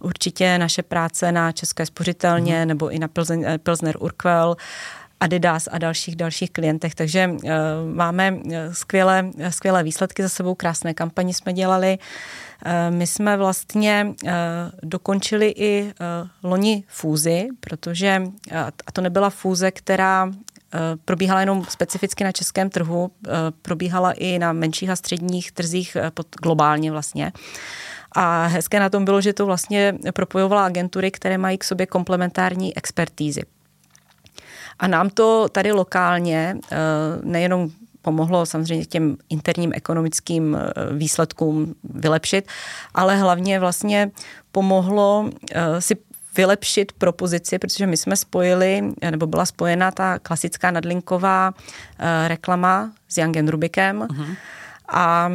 Určitě 0.00 0.58
naše 0.58 0.82
práce 0.82 1.32
na 1.32 1.52
České 1.52 1.86
spořitelně 1.86 2.60
mm. 2.60 2.68
nebo 2.68 2.90
i 2.90 2.98
na 2.98 3.08
eh, 3.44 3.58
Pilsner 3.58 3.96
Urquell 4.00 4.56
Adidas 5.20 5.68
a 5.72 5.78
dalších 5.78 6.16
dalších 6.16 6.50
klientech. 6.50 6.94
Takže 6.94 7.28
uh, 7.28 7.50
máme 7.94 8.38
skvělé, 8.72 9.30
skvělé 9.48 9.82
výsledky 9.82 10.22
za 10.22 10.28
sebou, 10.28 10.54
krásné 10.54 10.94
kampaně 10.94 11.34
jsme 11.34 11.52
dělali. 11.52 11.98
Eh, 12.64 12.90
my 12.90 13.06
jsme 13.06 13.36
vlastně 13.36 14.14
eh, 14.26 14.32
dokončili 14.82 15.54
i 15.56 15.92
eh, 16.00 16.28
loni 16.42 16.84
fúzi, 16.88 17.48
protože, 17.60 18.22
a 18.86 18.92
to 18.92 19.00
nebyla 19.00 19.30
fúze, 19.30 19.70
která 19.70 20.30
probíhala 21.04 21.40
jenom 21.40 21.64
specificky 21.68 22.24
na 22.24 22.32
českém 22.32 22.70
trhu, 22.70 23.10
probíhala 23.62 24.12
i 24.12 24.38
na 24.38 24.52
menších 24.52 24.90
a 24.90 24.96
středních 24.96 25.52
trzích 25.52 25.96
pod, 26.14 26.26
globálně 26.42 26.92
vlastně. 26.92 27.32
A 28.12 28.46
hezké 28.46 28.80
na 28.80 28.90
tom 28.90 29.04
bylo, 29.04 29.20
že 29.20 29.32
to 29.32 29.46
vlastně 29.46 29.94
propojovala 30.14 30.64
agentury, 30.64 31.10
které 31.10 31.38
mají 31.38 31.58
k 31.58 31.64
sobě 31.64 31.86
komplementární 31.86 32.76
expertízy. 32.76 33.42
A 34.78 34.86
nám 34.86 35.10
to 35.10 35.48
tady 35.48 35.72
lokálně, 35.72 36.56
nejenom 37.22 37.70
pomohlo 38.08 38.46
samozřejmě 38.46 38.86
těm 38.86 39.16
interním 39.28 39.72
ekonomickým 39.74 40.56
eh, 40.56 40.72
výsledkům 40.96 41.74
vylepšit, 41.84 42.48
ale 42.94 43.16
hlavně 43.16 43.60
vlastně 43.60 44.10
pomohlo 44.52 45.30
eh, 45.52 45.80
si 45.80 45.96
vylepšit 46.36 46.92
propozici, 46.92 47.58
protože 47.58 47.86
my 47.86 47.96
jsme 47.96 48.16
spojili, 48.16 48.82
nebo 49.10 49.26
byla 49.26 49.46
spojena 49.46 49.90
ta 49.90 50.18
klasická 50.18 50.70
nadlinková 50.70 51.52
eh, 51.52 52.28
reklama 52.28 52.92
s 53.08 53.16
Jangen 53.16 53.48
Rubikem 53.48 54.00
uh-huh. 54.00 54.36
A 54.88 55.30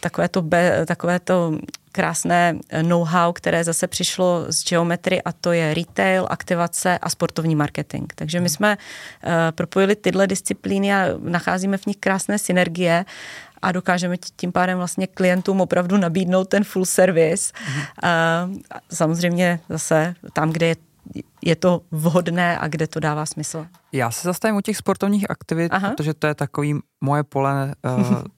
takové 0.00 0.28
to, 0.28 0.42
be, 0.42 0.86
takové 0.86 1.20
to 1.20 1.58
krásné 1.96 2.58
know-how, 2.82 3.32
které 3.32 3.64
zase 3.64 3.86
přišlo 3.86 4.44
z 4.48 4.64
geometry 4.68 5.22
a 5.22 5.32
to 5.32 5.52
je 5.52 5.74
retail, 5.74 6.26
aktivace 6.30 6.98
a 6.98 7.10
sportovní 7.10 7.56
marketing. 7.56 8.12
Takže 8.14 8.40
my 8.40 8.48
jsme 8.48 8.76
uh, 8.76 9.32
propojili 9.50 9.96
tyhle 9.96 10.26
disciplíny 10.26 10.94
a 10.94 11.06
nacházíme 11.18 11.78
v 11.78 11.86
nich 11.86 11.96
krásné 11.96 12.38
synergie 12.38 13.04
a 13.62 13.72
dokážeme 13.72 14.16
tím 14.36 14.52
pádem 14.52 14.78
vlastně 14.78 15.06
klientům 15.06 15.60
opravdu 15.60 15.96
nabídnout 15.96 16.44
ten 16.44 16.64
full 16.64 16.84
service. 16.84 17.52
Mm. 17.68 17.76
Uh, 17.76 18.58
samozřejmě 18.92 19.60
zase 19.68 20.14
tam, 20.32 20.50
kde 20.52 20.66
je 20.66 20.76
je 21.42 21.56
to 21.56 21.80
vhodné 21.90 22.58
a 22.58 22.68
kde 22.68 22.86
to 22.86 23.00
dává 23.00 23.26
smysl. 23.26 23.66
Já 23.92 24.10
se 24.10 24.28
zastavím 24.28 24.56
u 24.56 24.60
těch 24.60 24.76
sportovních 24.76 25.30
aktivit, 25.30 25.72
Aha. 25.72 25.90
protože 25.90 26.14
to 26.14 26.26
je 26.26 26.34
takový 26.34 26.74
moje 27.00 27.22
pole 27.22 27.74
uh, 27.98 28.22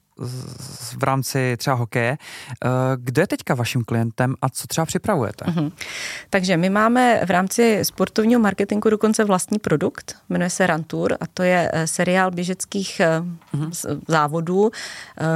v 0.97 1.03
rámci 1.03 1.57
třeba 1.57 1.75
hokeje. 1.75 2.17
Eh, 2.65 2.67
kdo 2.95 3.21
je 3.21 3.27
teďka 3.27 3.55
vaším 3.55 3.83
klientem 3.83 4.35
a 4.41 4.49
co 4.49 4.67
třeba 4.67 4.85
připravujete? 4.85 5.45
Uh-huh. 5.45 5.71
Takže 6.29 6.57
my 6.57 6.69
máme 6.69 7.21
v 7.25 7.29
rámci 7.29 7.79
sportovního 7.83 8.41
marketingu 8.41 8.89
dokonce 8.89 9.23
vlastní 9.23 9.59
produkt, 9.59 10.15
jmenuje 10.29 10.49
se 10.49 10.67
Rantour 10.67 11.17
a 11.19 11.27
to 11.33 11.43
je 11.43 11.71
eh, 11.73 11.87
seriál 11.87 12.31
běžeckých 12.31 13.01
uh-huh. 13.53 14.01
závodů. 14.07 14.71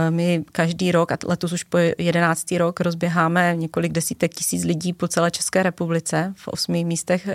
My 0.09 0.45
každý 0.51 0.91
rok, 0.91 1.11
a 1.11 1.17
letos 1.25 1.51
už 1.51 1.63
po 1.63 1.77
jedenáctý 1.97 2.57
rok, 2.57 2.79
rozběháme 2.79 3.55
několik 3.55 3.91
desítek 3.91 4.33
tisíc 4.33 4.63
lidí 4.63 4.93
po 4.93 5.07
celé 5.07 5.31
České 5.31 5.63
republice, 5.63 6.33
v 6.37 6.47
osmi 6.47 6.83
místech, 6.83 7.27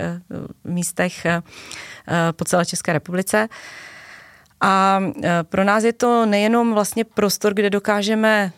místech 0.63 1.25
po 2.31 2.45
celé 2.45 2.65
České 2.65 2.93
republice. 2.93 3.47
A 4.61 5.01
e, 5.23 5.43
pro 5.43 5.63
nás 5.63 5.83
je 5.83 5.93
to 5.93 6.25
nejenom 6.25 6.73
vlastně 6.73 7.03
prostor, 7.03 7.53
kde 7.53 7.69
dokážeme 7.69 8.43
e, 8.43 8.51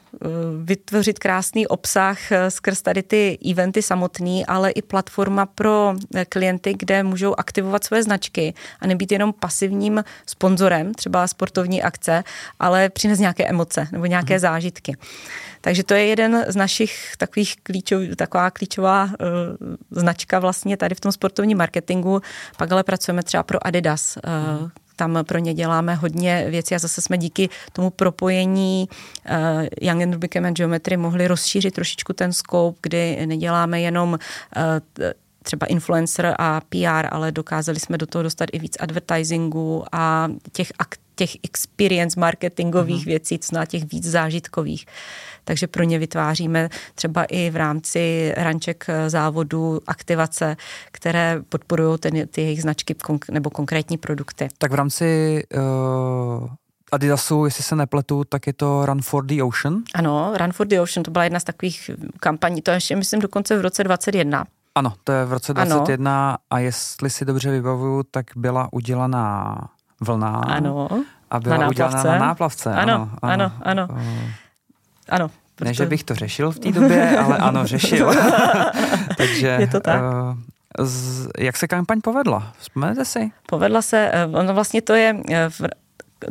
vytvořit 0.63 1.19
krásný 1.19 1.67
obsah 1.67 2.31
e, 2.31 2.51
skrz 2.51 2.81
tady 2.81 3.03
ty 3.03 3.37
eventy 3.51 3.81
samotný, 3.81 4.45
ale 4.45 4.71
i 4.71 4.81
platforma 4.81 5.45
pro 5.45 5.93
klienty, 6.29 6.73
kde 6.77 7.03
můžou 7.03 7.35
aktivovat 7.37 7.83
své 7.83 8.03
značky 8.03 8.53
a 8.79 8.87
nebýt 8.87 9.11
jenom 9.11 9.33
pasivním 9.33 10.03
sponzorem, 10.25 10.93
třeba 10.93 11.27
sportovní 11.27 11.83
akce, 11.83 12.23
ale 12.59 12.89
přines 12.89 13.19
nějaké 13.19 13.47
emoce 13.47 13.87
nebo 13.91 14.05
nějaké 14.05 14.33
mm. 14.33 14.39
zážitky. 14.39 14.97
Takže 15.61 15.83
to 15.83 15.93
je 15.93 16.05
jeden 16.05 16.45
z 16.47 16.55
našich 16.55 17.13
takových 17.17 17.55
klíčov, 17.63 18.01
taková 18.15 18.51
klíčová 18.51 19.03
uh, 19.03 19.09
značka 19.91 20.39
vlastně 20.39 20.77
tady 20.77 20.95
v 20.95 20.99
tom 20.99 21.11
sportovním 21.11 21.57
marketingu. 21.57 22.21
Pak 22.57 22.71
ale 22.71 22.83
pracujeme 22.83 23.23
třeba 23.23 23.43
pro 23.43 23.67
Adidas, 23.67 24.17
uh, 24.17 24.69
tam 25.01 25.25
pro 25.25 25.37
ně 25.37 25.53
děláme 25.53 25.95
hodně 25.95 26.45
věcí 26.49 26.75
a 26.75 26.79
zase 26.79 27.01
jsme 27.01 27.17
díky 27.17 27.49
tomu 27.73 27.89
propojení 27.89 28.89
uh, 28.89 29.65
Young 29.81 30.01
and 30.01 30.13
Rubicam 30.13 30.45
and 30.45 30.57
Geometry 30.57 30.97
mohli 30.97 31.27
rozšířit 31.27 31.73
trošičku 31.73 32.13
ten 32.13 32.33
scope, 32.33 32.79
kdy 32.81 33.25
neděláme 33.25 33.81
jenom 33.81 34.09
uh, 34.13 35.05
třeba 35.43 35.65
influencer 35.65 36.35
a 36.39 36.61
PR, 36.69 37.07
ale 37.11 37.31
dokázali 37.31 37.79
jsme 37.79 37.97
do 37.97 38.05
toho 38.05 38.23
dostat 38.23 38.49
i 38.51 38.59
víc 38.59 38.77
advertisingu 38.79 39.83
a 39.91 40.27
těch, 40.51 40.71
těch 41.15 41.37
experience 41.43 42.19
marketingových 42.19 43.01
uh-huh. 43.01 43.05
věcí, 43.05 43.39
co 43.39 43.55
na 43.55 43.65
těch 43.65 43.91
víc 43.91 44.05
zážitkových. 44.05 44.85
Takže 45.43 45.67
pro 45.67 45.83
ně 45.83 45.99
vytváříme 45.99 46.69
třeba 46.95 47.23
i 47.23 47.49
v 47.49 47.55
rámci 47.55 48.33
ranček 48.37 48.87
závodu 49.07 49.79
aktivace, 49.87 50.57
které 50.91 51.41
podporují 51.49 51.97
ten, 51.97 52.27
ty 52.27 52.41
jejich 52.41 52.61
značky 52.61 52.95
nebo 53.31 53.49
konkrétní 53.49 53.97
produkty. 53.97 54.47
Tak 54.57 54.71
v 54.71 54.75
rámci 54.75 55.43
uh... 55.53 56.49
Adidasu, 56.91 57.45
jestli 57.45 57.63
se 57.63 57.75
nepletu, 57.75 58.23
tak 58.23 58.47
je 58.47 58.53
to 58.53 58.85
Run 58.85 59.01
for 59.01 59.25
the 59.25 59.43
Ocean. 59.43 59.83
Ano, 59.95 60.33
Run 60.37 60.51
for 60.51 60.67
the 60.67 60.79
Ocean, 60.81 61.03
to 61.03 61.11
byla 61.11 61.23
jedna 61.23 61.39
z 61.39 61.43
takových 61.43 61.91
kampaní, 62.19 62.61
to 62.61 62.71
ještě 62.71 62.95
myslím 62.95 63.21
dokonce 63.21 63.57
v 63.57 63.61
roce 63.61 63.83
2021. 63.83 64.45
Ano, 64.75 64.93
to 65.03 65.11
je 65.11 65.25
v 65.25 65.33
roce 65.33 65.53
2021 65.53 66.29
ano. 66.29 66.37
a 66.49 66.59
jestli 66.59 67.09
si 67.09 67.25
dobře 67.25 67.51
vybavuju, 67.51 68.03
tak 68.11 68.25
byla 68.35 68.67
udělaná 68.71 69.57
vlna. 70.01 70.29
Ano. 70.29 70.87
A 71.29 71.39
byla 71.39 71.57
na 71.57 71.69
udělaná 71.69 72.03
na 72.03 72.17
náplavce. 72.17 72.73
Ano, 72.73 72.93
ano, 72.93 73.09
ano. 73.21 73.51
Ano. 73.61 73.87
ano. 73.89 74.01
Proto... 75.55 75.69
Ne, 75.69 75.73
že 75.73 75.85
bych 75.85 76.03
to 76.03 76.15
řešil 76.15 76.51
v 76.51 76.59
té 76.59 76.71
době, 76.71 77.17
ale 77.17 77.37
ano, 77.37 77.67
řešil. 77.73 78.13
Takže 79.17 79.47
je 79.59 79.67
to 79.67 79.79
tak. 79.79 80.01
Uh, 80.01 80.37
z, 80.87 81.27
jak 81.37 81.57
se 81.57 81.67
kampaň 81.67 82.01
povedla? 82.01 82.53
Vzpomenete 82.57 83.05
si? 83.05 83.31
Povedla 83.47 83.81
se, 83.81 84.11
eh, 84.13 84.25
ono 84.25 84.53
vlastně 84.53 84.81
to 84.81 84.93
je 84.93 85.15
eh, 85.29 85.49
v 85.49 85.61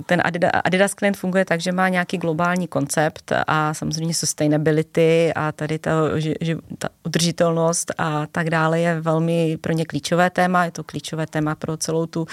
ten 0.06 0.22
Adidas, 0.24 0.50
Adidas 0.64 0.94
klient 0.94 1.16
funguje 1.16 1.44
tak, 1.44 1.60
že 1.60 1.72
má 1.72 1.88
nějaký 1.88 2.18
globální 2.18 2.68
koncept 2.68 3.32
a 3.46 3.74
samozřejmě 3.74 4.14
sustainability 4.14 5.32
a 5.34 5.52
tady 5.52 5.78
ta, 5.78 5.90
že, 6.16 6.34
ta 6.78 6.88
udržitelnost 7.04 7.92
a 7.98 8.26
tak 8.26 8.50
dále 8.50 8.80
je 8.80 9.00
velmi 9.00 9.56
pro 9.60 9.72
ně 9.72 9.84
klíčové 9.84 10.30
téma. 10.30 10.64
Je 10.64 10.70
to 10.70 10.84
klíčové 10.84 11.26
téma 11.26 11.54
pro 11.54 11.76
celou 11.76 12.06
tu 12.06 12.26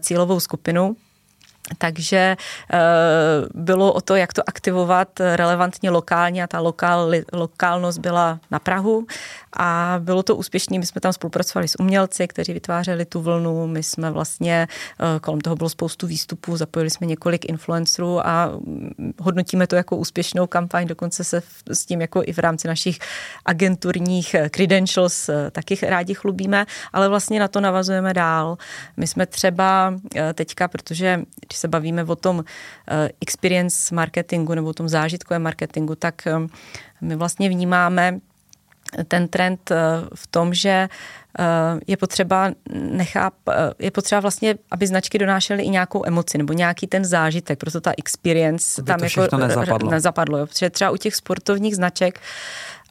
cílovou 0.00 0.40
skupinu. 0.40 0.96
Takže 1.78 2.36
bylo 3.54 3.92
o 3.92 4.00
to, 4.00 4.16
jak 4.16 4.32
to 4.32 4.42
aktivovat 4.46 5.08
relevantně 5.20 5.90
lokálně 5.90 6.44
a 6.44 6.46
ta 6.46 6.60
lokál, 6.60 7.10
lokálnost 7.32 7.98
byla 7.98 8.38
na 8.50 8.58
Prahu 8.58 9.06
a 9.52 9.96
bylo 9.98 10.22
to 10.22 10.36
úspěšné. 10.36 10.78
My 10.78 10.86
jsme 10.86 11.00
tam 11.00 11.12
spolupracovali 11.12 11.68
s 11.68 11.80
umělci, 11.80 12.28
kteří 12.28 12.52
vytvářeli 12.52 13.04
tu 13.04 13.20
vlnu. 13.20 13.66
My 13.66 13.82
jsme 13.82 14.10
vlastně, 14.10 14.68
kolem 15.20 15.40
toho 15.40 15.56
bylo 15.56 15.68
spoustu 15.68 16.06
výstupů, 16.06 16.56
zapojili 16.56 16.90
jsme 16.90 17.06
několik 17.06 17.44
influencerů 17.44 18.26
a 18.26 18.46
mm, 18.46 19.12
hodnotíme 19.20 19.66
to 19.66 19.76
jako 19.76 19.96
úspěšnou 19.96 20.46
kampaň, 20.46 20.86
dokonce 20.86 21.24
se 21.24 21.42
s 21.72 21.86
tím 21.86 22.00
jako 22.00 22.22
i 22.24 22.32
v 22.32 22.38
rámci 22.38 22.68
našich 22.68 22.98
agenturních 23.44 24.36
credentials 24.50 25.30
taky 25.52 25.78
rádi 25.82 26.14
chlubíme, 26.14 26.66
ale 26.92 27.08
vlastně 27.08 27.40
na 27.40 27.48
to 27.48 27.60
navazujeme 27.60 28.14
dál. 28.14 28.58
My 28.96 29.06
jsme 29.06 29.26
třeba 29.26 29.94
teďka, 30.34 30.68
protože 30.68 31.22
když 31.46 31.58
se 31.58 31.68
bavíme 31.68 32.04
o 32.04 32.16
tom 32.16 32.44
eh, 32.88 33.10
experience 33.20 33.94
marketingu 33.94 34.54
nebo 34.54 34.68
o 34.68 34.72
tom 34.72 34.88
zážitkovém 34.88 35.42
marketingu, 35.42 35.94
tak 35.94 36.26
eh, 36.26 36.38
my 37.00 37.16
vlastně 37.16 37.48
vnímáme 37.48 38.20
ten 39.08 39.28
trend 39.28 39.70
eh, 39.70 39.76
v 40.14 40.26
tom, 40.26 40.54
že 40.54 40.88
je 41.86 41.96
potřeba 41.96 42.50
necháp, 42.74 43.34
je 43.78 43.90
potřeba 43.90 44.20
vlastně, 44.20 44.54
aby 44.70 44.86
značky 44.86 45.18
donášely 45.18 45.62
i 45.62 45.68
nějakou 45.68 46.06
emoci 46.06 46.38
nebo 46.38 46.52
nějaký 46.52 46.86
ten 46.86 47.04
zážitek, 47.04 47.58
proto 47.58 47.80
ta 47.80 47.92
experience 47.98 48.82
Aby 48.82 48.86
tam 48.86 48.98
to 48.98 49.22
jako 49.22 49.36
nezapadlo. 49.36 49.90
nezapadlo 49.90 50.38
jo. 50.38 50.46
Protože 50.46 50.70
třeba 50.70 50.90
u 50.90 50.96
těch 50.96 51.14
sportovních 51.14 51.76
značek 51.76 52.20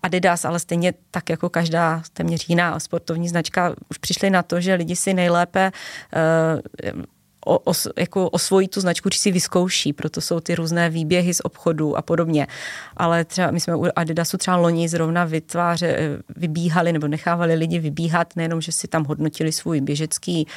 Adidas, 0.04 0.46
ale 0.46 0.60
stejně 0.60 0.94
tak 1.12 1.30
jako 1.30 1.50
každá 1.50 2.02
téměř 2.14 2.50
jiná 2.50 2.80
sportovní 2.80 3.30
značka 3.30 3.76
už 3.90 3.98
přišli 3.98 4.30
na 4.30 4.44
to, 4.44 4.62
že 4.62 4.74
lidi 4.74 4.96
si 4.96 5.14
nejlépe 5.14 5.72
uh, 6.96 7.02
o, 7.50 7.60
o, 7.66 7.74
jako 7.98 8.30
osvojí 8.30 8.68
tu 8.68 8.82
značku, 8.82 9.10
či 9.10 9.20
si 9.20 9.32
vyzkouší, 9.32 9.94
proto 9.94 10.22
jsou 10.22 10.40
ty 10.40 10.56
různé 10.56 10.90
výběhy 10.90 11.34
z 11.34 11.42
obchodu 11.44 11.98
a 11.98 12.02
podobně. 12.02 12.48
Ale 12.98 13.26
třeba 13.26 13.52
my 13.52 13.60
jsme 13.60 13.76
u 13.76 13.86
Adidasu 13.96 14.38
třeba 14.38 14.58
loni 14.58 14.90
zrovna 14.90 15.26
vytváře, 15.26 16.20
vybíhali 16.36 16.94
nebo 16.94 17.08
nechávali 17.08 17.54
lidi 17.54 17.80
vybíhat, 17.80 18.36
nejenom, 18.36 18.62
že 18.62 18.72
si 18.72 18.88
tam 18.88 19.04
hodnotili 19.04 19.52
svůj 19.52 19.82
běžecký 19.82 20.48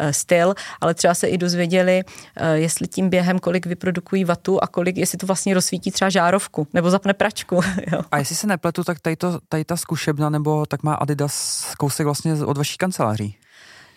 uh, 0.00 0.08
styl, 0.10 0.54
ale 0.80 0.94
třeba 0.94 1.14
se 1.14 1.26
i 1.26 1.38
dozvěděli, 1.38 2.04
uh, 2.04 2.46
jestli 2.52 2.88
tím 2.88 3.08
během 3.08 3.38
kolik 3.38 3.66
vyprodukují 3.66 4.24
vatu 4.24 4.62
a 4.62 4.66
kolik, 4.66 4.96
jestli 4.96 5.18
to 5.18 5.26
vlastně 5.26 5.54
rozsvítí 5.54 5.90
třeba 5.90 6.08
žárovku 6.08 6.66
nebo 6.72 6.90
zapne 6.90 7.14
pračku. 7.14 7.54
jo. 7.92 8.02
A 8.10 8.18
jestli 8.18 8.36
se 8.36 8.46
nepletu, 8.46 8.84
tak 8.84 9.00
tady, 9.00 9.16
to, 9.16 9.38
tady 9.48 9.64
ta 9.64 9.76
zkušebna 9.76 10.30
nebo 10.30 10.66
tak 10.66 10.82
má 10.82 10.94
Adidas 10.94 11.66
kousek 11.78 12.04
vlastně 12.04 12.34
od 12.34 12.58
vaší 12.58 12.76
kanceláří. 12.76 13.36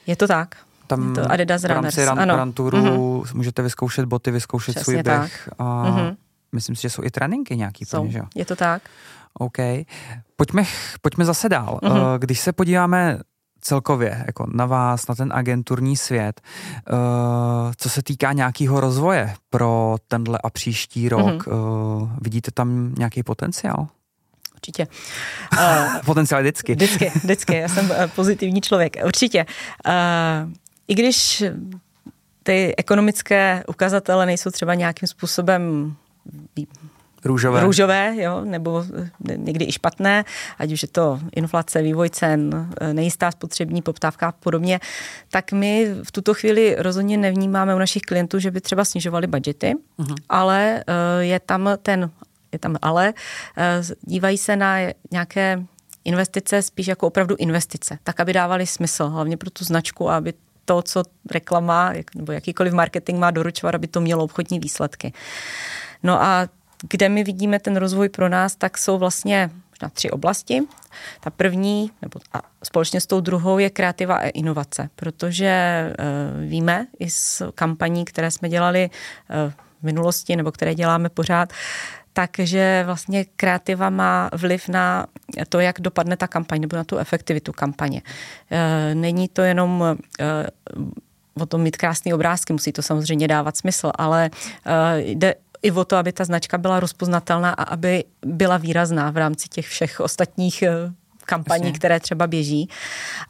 Je 0.07 0.15
to 0.15 0.27
tak. 0.27 0.55
Tam 0.87 1.13
to 1.15 1.31
Adidas 1.31 1.61
v 1.61 1.65
rámci 1.65 2.05
Runners, 2.05 2.17
ran, 2.19 2.31
ano. 2.31 2.51
mm-hmm. 2.53 3.23
můžete 3.33 3.61
vyzkoušet 3.61 4.05
boty, 4.05 4.31
vyzkoušet 4.31 4.75
Přesně 4.75 4.83
svůj 4.93 5.03
tak. 5.03 5.19
běh 5.19 5.49
a 5.59 5.83
Mhm. 5.89 6.15
myslím 6.51 6.75
si, 6.75 6.81
že 6.81 6.89
jsou 6.89 7.03
i 7.03 7.09
tréninky 7.11 7.57
nějaký. 7.57 7.85
Jsou. 7.85 7.97
plně, 7.99 8.11
že? 8.11 8.21
Je 8.35 8.45
to 8.45 8.55
tak. 8.55 8.81
OK. 9.39 9.57
Pojďme, 10.35 10.63
pojďme 11.01 11.25
zase 11.25 11.49
dál. 11.49 11.79
Mhm. 11.83 11.91
Uh, 11.97 11.99
Když 12.19 12.39
se 12.39 12.51
podíváme 12.53 13.19
celkově 13.61 14.23
jako 14.27 14.45
na 14.53 14.65
vás, 14.65 15.07
na 15.07 15.15
ten 15.15 15.33
agenturní 15.33 15.97
svět, 15.97 16.41
uh, 16.91 16.97
co 17.77 17.89
se 17.89 18.03
týká 18.03 18.33
nějakého 18.33 18.79
rozvoje 18.79 19.33
pro 19.49 19.95
tenhle 20.07 20.39
a 20.43 20.49
příští 20.49 21.09
rok, 21.09 21.47
uh, 21.47 22.09
vidíte 22.21 22.51
tam 22.51 22.93
nějaký 22.97 23.23
potenciál? 23.23 23.87
Určitě. 24.53 24.87
Potenciál 26.05 26.41
vždycky. 26.41 26.75
Vždycky, 26.75 27.11
vždycky. 27.15 27.55
Já 27.57 27.67
jsem 27.67 27.91
eh, 27.95 28.07
pozitivní 28.07 28.61
člověk. 28.61 28.95
Určitě. 29.05 29.45
I 30.87 30.95
když 30.95 31.43
ty 32.43 32.73
ekonomické 32.77 33.63
ukazatele 33.67 34.25
nejsou 34.25 34.51
třeba 34.51 34.73
nějakým 34.73 35.07
způsobem 35.07 35.95
Růžové. 37.25 37.61
růžové, 37.61 38.13
jo, 38.17 38.41
nebo 38.45 38.85
někdy 39.35 39.65
i 39.65 39.71
špatné, 39.71 40.25
ať 40.57 40.71
už 40.71 40.81
je 40.81 40.87
to 40.87 41.19
inflace, 41.35 41.81
vývoj 41.81 42.09
cen, 42.09 42.69
nejistá 42.93 43.31
spotřební 43.31 43.81
poptávka 43.81 44.27
a 44.27 44.31
podobně, 44.31 44.79
tak 45.29 45.51
my 45.51 45.87
v 46.03 46.11
tuto 46.11 46.33
chvíli 46.33 46.75
rozhodně 46.79 47.17
nevnímáme 47.17 47.75
u 47.75 47.77
našich 47.77 48.01
klientů, 48.01 48.39
že 48.39 48.51
by 48.51 48.61
třeba 48.61 48.85
snižovali 48.85 49.27
budgety, 49.27 49.73
uh-huh. 49.99 50.15
ale 50.29 50.83
eh, 50.87 51.23
je 51.23 51.39
tam 51.39 51.69
ten, 51.81 52.11
je 52.51 52.59
tam 52.59 52.75
ale, 52.81 53.13
eh, 53.57 53.81
dívají 54.01 54.37
se 54.37 54.55
na 54.55 54.77
nějaké 55.11 55.63
investice 56.03 56.61
spíš 56.61 56.87
jako 56.87 57.07
opravdu 57.07 57.35
investice, 57.35 57.97
tak, 58.03 58.19
aby 58.19 58.33
dávaly 58.33 58.67
smysl, 58.67 59.07
hlavně 59.07 59.37
pro 59.37 59.49
tu 59.49 59.63
značku, 59.65 60.09
aby 60.09 60.33
to, 60.65 60.81
co 60.81 61.03
reklama 61.31 61.93
nebo 62.15 62.31
jakýkoliv 62.31 62.73
marketing 62.73 63.19
má 63.19 63.31
doručovat, 63.31 63.75
aby 63.75 63.87
to 63.87 64.01
mělo 64.01 64.23
obchodní 64.23 64.59
výsledky. 64.59 65.13
No 66.03 66.23
a 66.23 66.47
kde 66.89 67.09
my 67.09 67.23
vidíme 67.23 67.59
ten 67.59 67.77
rozvoj 67.77 68.09
pro 68.09 68.29
nás, 68.29 68.55
tak 68.55 68.77
jsou 68.77 68.97
vlastně 68.97 69.49
na 69.81 69.89
tři 69.89 70.11
oblasti. 70.11 70.61
Ta 71.19 71.29
první, 71.29 71.91
nebo 72.01 72.19
a 72.33 72.41
společně 72.63 73.01
s 73.01 73.07
tou 73.07 73.21
druhou, 73.21 73.59
je 73.59 73.69
kreativa 73.69 74.15
a 74.15 74.27
inovace, 74.27 74.89
protože 74.95 75.85
uh, 75.99 76.49
víme 76.49 76.87
i 76.99 77.09
z 77.09 77.41
kampaní, 77.55 78.05
které 78.05 78.31
jsme 78.31 78.49
dělali 78.49 78.89
uh, 78.89 79.51
v 79.79 79.83
minulosti, 79.83 80.35
nebo 80.35 80.51
které 80.51 80.75
děláme 80.75 81.09
pořád, 81.09 81.53
takže 82.15 82.83
vlastně 82.85 83.25
kreativa 83.35 83.89
má 83.89 84.29
vliv 84.33 84.67
na 84.67 85.05
to, 85.49 85.59
jak 85.59 85.81
dopadne 85.81 86.17
ta 86.17 86.27
kampaň, 86.27 86.61
nebo 86.61 86.77
na 86.77 86.83
tu 86.83 86.97
efektivitu 86.97 87.51
kampaně. 87.51 88.01
Uh, 88.51 88.95
není 88.95 89.27
to 89.27 89.41
jenom 89.41 89.81
uh, 89.81 89.95
o 91.41 91.45
tom 91.45 91.61
mít 91.61 91.77
krásné 91.77 92.15
obrázky, 92.15 92.53
musí 92.53 92.71
to 92.71 92.81
samozřejmě 92.81 93.27
dávat 93.27 93.57
smysl, 93.57 93.91
ale 93.95 94.29
uh, 94.31 94.71
jde 94.97 95.35
i 95.61 95.71
o 95.71 95.85
to, 95.85 95.97
aby 95.97 96.11
ta 96.13 96.25
značka 96.25 96.57
byla 96.57 96.79
rozpoznatelná 96.79 97.49
a 97.49 97.63
aby 97.63 98.03
byla 98.25 98.57
výrazná 98.57 99.11
v 99.11 99.17
rámci 99.17 99.47
těch 99.49 99.67
všech 99.67 99.99
ostatních 99.99 100.63
kampaní, 101.25 101.63
Jasně. 101.63 101.77
které 101.77 101.99
třeba 101.99 102.27
běží. 102.27 102.69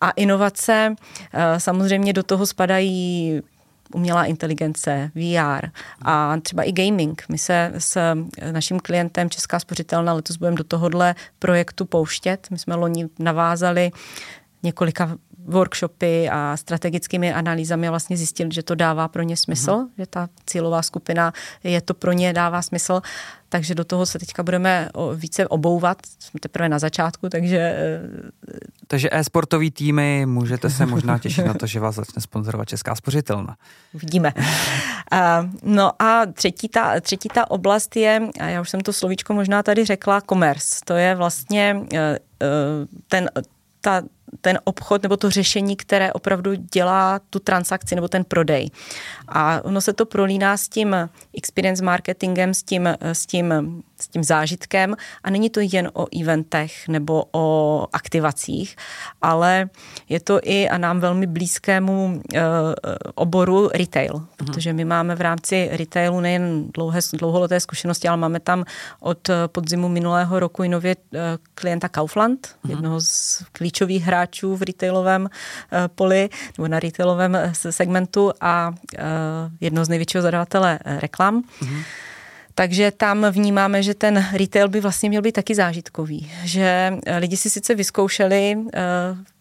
A 0.01 0.09
inovace, 0.09 0.95
samozřejmě 1.57 2.13
do 2.13 2.23
toho 2.23 2.45
spadají 2.45 3.41
umělá 3.93 4.25
inteligence, 4.25 5.11
VR 5.15 5.67
a 6.01 6.37
třeba 6.41 6.63
i 6.63 6.71
gaming. 6.71 7.23
My 7.29 7.37
se 7.37 7.71
s 7.77 8.15
naším 8.51 8.79
klientem 8.79 9.29
Česká 9.29 9.59
spořitelna 9.59 10.13
letos 10.13 10.37
budeme 10.37 10.57
do 10.57 10.63
tohohle 10.63 11.15
projektu 11.39 11.85
pouštět. 11.85 12.47
My 12.51 12.57
jsme 12.57 12.75
loni 12.75 13.09
navázali 13.19 13.91
několika 14.63 15.17
workshopy 15.45 16.29
a 16.29 16.57
strategickými 16.57 17.33
analýzami 17.33 17.89
vlastně 17.89 18.17
zjistili, 18.17 18.49
že 18.53 18.63
to 18.63 18.75
dává 18.75 19.07
pro 19.07 19.21
ně 19.21 19.37
smysl, 19.37 19.71
uh-huh. 19.71 19.87
že 19.97 20.05
ta 20.05 20.29
cílová 20.45 20.81
skupina 20.81 21.33
je 21.63 21.81
to 21.81 21.93
pro 21.93 22.11
ně 22.11 22.33
dává 22.33 22.61
smysl, 22.61 23.01
takže 23.49 23.75
do 23.75 23.83
toho 23.83 24.05
se 24.05 24.19
teďka 24.19 24.43
budeme 24.43 24.89
více 25.15 25.47
obouvat, 25.47 25.97
jsme 26.19 26.39
teprve 26.39 26.69
na 26.69 26.79
začátku, 26.79 27.29
takže... 27.29 27.75
Takže 28.87 29.09
e-sportový 29.11 29.71
týmy, 29.71 30.25
můžete 30.25 30.69
se 30.69 30.85
možná 30.85 31.17
těšit 31.19 31.45
na 31.45 31.53
to, 31.53 31.67
že 31.67 31.79
vás 31.79 31.95
začne 31.95 32.21
sponzorovat 32.21 32.69
Česká 32.69 32.95
spořitelna. 32.95 33.57
Uvidíme. 33.93 34.33
No 35.63 36.01
a 36.01 36.25
třetí 36.25 36.69
ta, 36.69 36.99
třetí 36.99 37.29
ta 37.29 37.51
oblast 37.51 37.95
je, 37.95 38.29
a 38.39 38.45
já 38.45 38.61
už 38.61 38.69
jsem 38.69 38.81
to 38.81 38.93
slovíčko 38.93 39.33
možná 39.33 39.63
tady 39.63 39.85
řekla, 39.85 40.21
commerce. 40.21 40.79
To 40.85 40.93
je 40.93 41.15
vlastně 41.15 41.81
e, 41.93 42.19
ten, 43.07 43.29
ta, 43.81 44.01
ten 44.41 44.59
obchod 44.63 45.03
nebo 45.03 45.17
to 45.17 45.29
řešení, 45.29 45.75
které 45.75 46.13
opravdu 46.13 46.55
dělá 46.55 47.19
tu 47.29 47.39
transakci 47.39 47.95
nebo 47.95 48.07
ten 48.07 48.23
prodej. 48.23 48.69
A 49.27 49.61
ono 49.63 49.81
se 49.81 49.93
to 49.93 50.05
prolíná 50.05 50.57
s 50.57 50.69
tím 50.69 50.95
experience 51.37 51.83
marketingem, 51.83 52.53
s 52.53 52.63
tím, 52.63 52.89
s 53.01 53.25
tím, 53.25 53.53
s 54.05 54.07
tím 54.07 54.23
zážitkem 54.23 54.95
a 55.23 55.29
není 55.29 55.49
to 55.49 55.59
jen 55.59 55.89
o 55.93 56.05
eventech 56.21 56.87
nebo 56.87 57.25
o 57.31 57.87
aktivacích, 57.93 58.75
ale 59.21 59.69
je 60.09 60.19
to 60.19 60.39
i 60.43 60.69
a 60.69 60.77
nám 60.77 60.99
velmi 60.99 61.27
blízkému 61.27 62.05
uh, 62.05 62.41
oboru 63.15 63.69
retail, 63.73 64.13
uh-huh. 64.13 64.27
protože 64.37 64.73
my 64.73 64.85
máme 64.85 65.15
v 65.15 65.21
rámci 65.21 65.69
retailu 65.71 66.19
nejen 66.19 66.69
dlouhé, 66.73 66.99
dlouholeté 67.13 67.59
zkušenosti, 67.59 68.07
ale 68.07 68.17
máme 68.17 68.39
tam 68.39 68.63
od 68.99 69.29
podzimu 69.47 69.89
minulého 69.89 70.39
roku 70.39 70.63
i 70.63 70.69
nově 70.69 70.95
uh, 70.95 71.19
klienta 71.55 71.89
Kaufland, 71.89 72.47
uh-huh. 72.47 72.69
jednoho 72.69 73.01
z 73.01 73.43
klíčových 73.51 74.03
hráčů 74.03 74.55
v 74.55 74.61
retailovém 74.61 75.21
uh, 75.21 75.29
poli 75.95 76.29
nebo 76.57 76.67
na 76.67 76.79
retailovém 76.79 77.37
segmentu 77.53 78.31
a 78.41 78.69
uh, 78.69 79.03
jedno 79.61 79.85
z 79.85 79.89
největšího 79.89 80.21
zadavatele 80.21 80.79
reklam. 80.85 81.41
Mm-hmm. 81.41 81.83
Takže 82.57 82.91
tam 82.91 83.25
vnímáme, 83.31 83.83
že 83.83 83.93
ten 83.93 84.25
retail 84.33 84.67
by 84.67 84.79
vlastně 84.79 85.09
měl 85.09 85.21
být 85.21 85.31
taky 85.31 85.55
zážitkový. 85.55 86.31
Že 86.43 86.93
lidi 87.19 87.37
si 87.37 87.49
sice 87.49 87.75
vyzkoušeli 87.75 88.57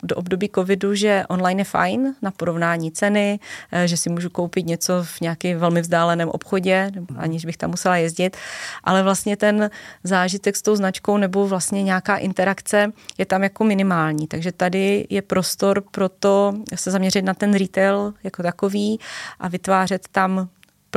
do 0.02 0.16
období 0.16 0.50
covidu, 0.54 0.94
že 0.94 1.24
online 1.28 1.60
je 1.60 1.64
fajn 1.64 2.14
na 2.22 2.30
porovnání 2.30 2.92
ceny, 2.92 3.38
že 3.84 3.96
si 3.96 4.10
můžu 4.10 4.30
koupit 4.30 4.66
něco 4.66 4.92
v 5.02 5.20
nějakém 5.20 5.58
velmi 5.58 5.80
vzdáleném 5.80 6.28
obchodě, 6.28 6.90
aniž 7.16 7.44
bych 7.44 7.56
tam 7.56 7.70
musela 7.70 7.96
jezdit, 7.96 8.36
ale 8.84 9.02
vlastně 9.02 9.36
ten 9.36 9.70
zážitek 10.04 10.56
s 10.56 10.62
tou 10.62 10.76
značkou 10.76 11.16
nebo 11.16 11.48
vlastně 11.48 11.82
nějaká 11.82 12.16
interakce 12.16 12.92
je 13.18 13.26
tam 13.26 13.42
jako 13.42 13.64
minimální. 13.64 14.26
Takže 14.26 14.52
tady 14.52 15.06
je 15.10 15.22
prostor 15.22 15.82
pro 15.90 16.08
to 16.08 16.54
se 16.74 16.90
zaměřit 16.90 17.22
na 17.24 17.34
ten 17.34 17.54
retail 17.54 18.14
jako 18.24 18.42
takový 18.42 19.00
a 19.40 19.48
vytvářet 19.48 20.08
tam 20.12 20.48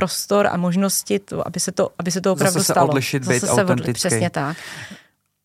prostor 0.02 0.48
a 0.48 0.58
možnosti, 0.58 1.20
to, 1.20 1.48
aby, 1.48 1.60
se 1.60 1.72
to, 1.72 1.90
aby 2.00 2.12
se 2.12 2.22
to 2.22 2.34
opravdu 2.34 2.54
Zase 2.54 2.66
se 2.66 2.74
stalo. 2.74 2.88
odlišit, 2.88 3.24
Zase 3.24 3.34
být 3.34 3.40
se 3.40 3.52
autentický. 3.52 3.94
Přesně 3.94 4.30
tak. 4.30 4.58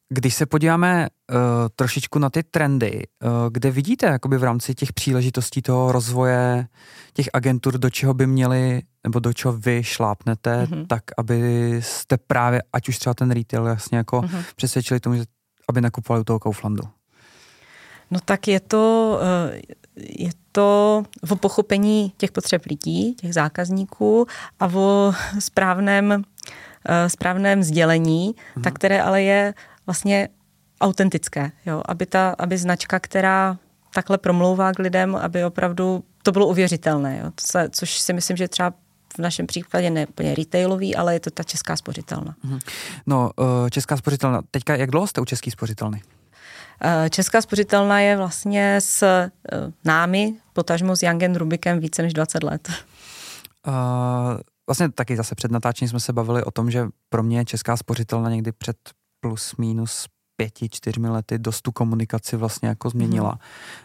Když 0.09 0.35
se 0.35 0.47
podíváme 0.47 1.09
uh, 1.09 1.37
trošičku 1.77 2.19
na 2.19 2.31
ty 2.31 2.43
trendy, 2.43 2.93
uh, 3.25 3.31
kde 3.51 3.71
vidíte 3.71 4.07
jakoby 4.07 4.39
v 4.39 4.45
rámci 4.45 4.75
těch 4.75 4.93
příležitostí 4.93 5.63
toho 5.63 5.93
rozvoje 5.93 6.67
těch 7.15 7.29
agentur, 7.33 7.79
do 7.79 7.91
čeho 7.91 8.15
by 8.15 8.27
měli, 8.27 8.83
nebo 9.05 9.19
do 9.21 9.33
čeho 9.33 9.53
vy 9.57 9.85
šlápnete, 9.85 10.57
Mhm. 10.57 10.73
mm-hmm. 10.73 10.87
tak 10.87 11.03
aby 11.19 11.37
jste 11.83 12.17
právě, 12.19 12.63
ať 12.73 12.89
už 12.89 12.99
třeba 12.99 13.15
ten 13.15 13.31
retail 13.31 13.67
jasně 13.67 13.99
jako 13.99 14.23
Mhm. 14.23 14.31
mm-hmm. 14.31 14.45
přesvědčili 14.57 15.01
tomu, 15.01 15.17
že 15.17 15.25
aby 15.69 15.81
nakupovali 15.81 16.21
u 16.21 16.25
toho 16.25 16.39
Kauflandu. 16.39 16.83
No 18.11 18.21
tak 18.25 18.49
je 18.49 18.61
to, 18.61 18.83
eh, 19.23 19.61
je 19.97 20.31
to 20.53 21.03
o 21.31 21.37
pochopení 21.37 22.13
těch 22.17 22.33
potřeb 22.33 22.67
lidí, 22.67 23.15
těch 23.15 23.35
zákazníků 23.35 24.27
a 24.61 24.67
o 24.67 25.15
správném, 25.39 26.25
eh, 26.89 27.09
správném 27.09 27.63
sdělení, 27.63 28.35
mm-hmm. 28.35 28.63
tak 28.63 28.75
které 28.75 29.03
ale 29.03 29.23
je 29.23 29.55
vlastně 29.87 30.29
autentické, 30.81 31.53
jo? 31.67 31.83
Aby, 31.87 32.07
ta, 32.07 32.35
aby 32.39 32.59
značka, 32.59 33.01
která 33.01 33.59
takhle 33.95 34.19
promlouvá 34.19 34.73
k 34.73 34.79
lidem, 34.79 35.17
aby 35.17 35.45
opravdu 35.45 36.05
to 36.23 36.33
bylo 36.33 36.47
uvěřitelné, 36.47 37.19
jo? 37.19 37.31
To 37.35 37.47
se, 37.47 37.69
což 37.71 37.99
si 37.99 38.13
myslím, 38.13 38.37
že 38.37 38.49
třeba 38.49 38.75
v 39.17 39.19
našem 39.19 39.47
příkladě 39.47 39.91
ne 39.91 40.07
úplně 40.07 40.35
retailový, 40.35 40.97
ale 40.97 41.15
je 41.15 41.21
to 41.21 41.31
ta 41.31 41.43
česká 41.43 41.77
spořitelna. 41.77 42.37
No, 43.07 43.31
uh, 43.37 43.69
Česká 43.71 43.97
spořitelna. 43.97 44.43
Teďka, 44.51 44.77
jak 44.77 44.91
dlouho 44.91 45.07
jste 45.07 45.21
u 45.21 45.25
České 45.25 45.51
spořitelny? 45.51 46.03
Eh, 46.85 47.11
Česká 47.11 47.43
spořitelna 47.43 48.01
je 48.01 48.17
vlastně 48.17 48.77
s 48.81 49.03
eh, 49.03 49.31
námi, 49.85 50.35
potažmo 50.53 50.97
s 50.97 51.03
Jangen 51.03 51.37
Rubikem 51.37 51.81
více 51.81 52.03
než 52.03 52.13
20 52.13 52.43
let. 52.43 52.69
Uh, 53.67 53.75
vlastně 54.69 54.91
taky 54.91 55.17
zase 55.17 55.35
před 55.35 55.51
natáčením 55.51 55.89
jsme 55.89 56.01
se 56.01 56.13
bavili 56.13 56.45
o 56.45 56.51
tom, 56.51 56.71
že 56.71 56.87
pro 57.09 57.23
mě 57.23 57.39
je 57.39 57.45
Česká 57.45 57.77
spořitelna 57.77 58.31
někdy 58.31 58.53
před 58.53 58.77
plus 59.21 59.57
minus 59.57 60.07
pěti, 60.43 60.69
čtyřmi 60.69 61.09
lety 61.09 61.39
dost 61.39 61.63
tu 61.63 61.73
komunikaci 61.73 62.37
vlastně 62.37 62.69
jako 62.69 62.91
změnila. 62.91 63.31
Mhm. 63.31 63.39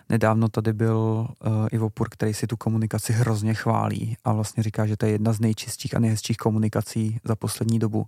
Nedávno 0.09 0.49
tady 0.49 0.73
byl 0.73 0.97
uh, 0.97 1.67
Ivo 1.71 1.89
Pur, 1.89 2.09
který 2.09 2.33
si 2.33 2.47
tu 2.47 2.57
komunikaci 2.57 3.13
hrozně 3.13 3.53
chválí 3.53 4.17
a 4.25 4.33
vlastně 4.33 4.63
říká, 4.63 4.85
že 4.85 4.97
to 4.97 5.05
je 5.05 5.11
jedna 5.11 5.33
z 5.33 5.39
nejčistších 5.39 5.95
a 5.95 5.99
nejhezčích 5.99 6.37
komunikací 6.37 7.19
za 7.23 7.35
poslední 7.35 7.79
dobu. 7.79 8.07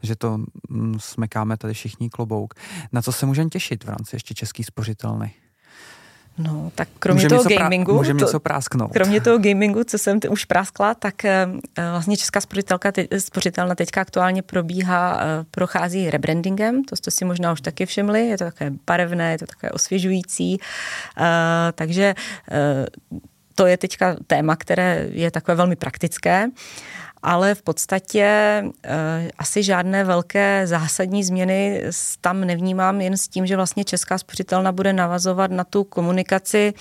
Takže 0.00 0.16
to 0.16 0.38
mm, 0.68 0.96
smekáme 1.00 1.56
tady 1.56 1.74
všichni 1.74 2.10
klobouk. 2.10 2.54
Na 2.92 3.02
co 3.02 3.12
se 3.12 3.26
můžeme 3.26 3.50
těšit 3.50 3.84
v 3.84 3.88
rámci 3.88 4.16
ještě 4.16 4.34
Český 4.34 4.64
spořitelny? 4.64 5.45
No, 6.38 6.70
tak 6.74 6.88
kromě 6.98 7.16
Můžeme 7.16 7.28
toho 7.28 7.50
něco 7.50 7.62
gamingu, 7.62 7.92
Prá- 7.92 7.96
můžeme 7.96 8.18
to, 8.18 8.24
něco 8.24 8.40
prásknout. 8.40 8.92
kromě 8.92 9.20
toho 9.20 9.38
gamingu, 9.38 9.84
co 9.84 9.98
jsem 9.98 10.20
už 10.30 10.44
práskla, 10.44 10.94
tak 10.94 11.24
eh, 11.24 11.46
vlastně 11.90 12.16
Česká 12.16 12.40
spořitelka, 12.40 12.92
te, 12.92 13.06
spořitelna 13.18 13.74
teďka 13.74 14.00
aktuálně 14.00 14.42
probíhá, 14.42 15.20
eh, 15.20 15.44
prochází 15.50 16.10
rebrandingem, 16.10 16.84
to 16.84 16.96
jste 16.96 17.10
si 17.10 17.24
možná 17.24 17.52
už 17.52 17.60
taky 17.60 17.86
všimli, 17.86 18.28
je 18.28 18.38
to 18.38 18.44
také 18.44 18.72
barevné, 18.86 19.30
je 19.32 19.38
to 19.38 19.46
také 19.46 19.70
osvěžující, 19.70 20.60
eh, 21.18 21.72
takže 21.72 22.14
to 23.54 23.66
je 23.66 23.76
teďka 23.76 24.16
téma, 24.26 24.56
které 24.56 25.08
je 25.10 25.30
takové 25.30 25.54
velmi 25.54 25.76
praktické 25.76 26.48
ale 27.26 27.54
v 27.54 27.62
podstatě 27.62 28.22
e, 28.22 28.64
asi 29.38 29.62
žádné 29.62 30.04
velké 30.04 30.66
zásadní 30.66 31.24
změny 31.24 31.82
tam 32.20 32.40
nevnímám, 32.40 33.00
jen 33.00 33.16
s 33.16 33.28
tím, 33.28 33.46
že 33.46 33.56
vlastně 33.56 33.84
Česká 33.84 34.18
spořitelna 34.18 34.72
bude 34.72 34.92
navazovat 34.92 35.50
na 35.50 35.64
tu 35.64 35.84
komunikaci 35.84 36.74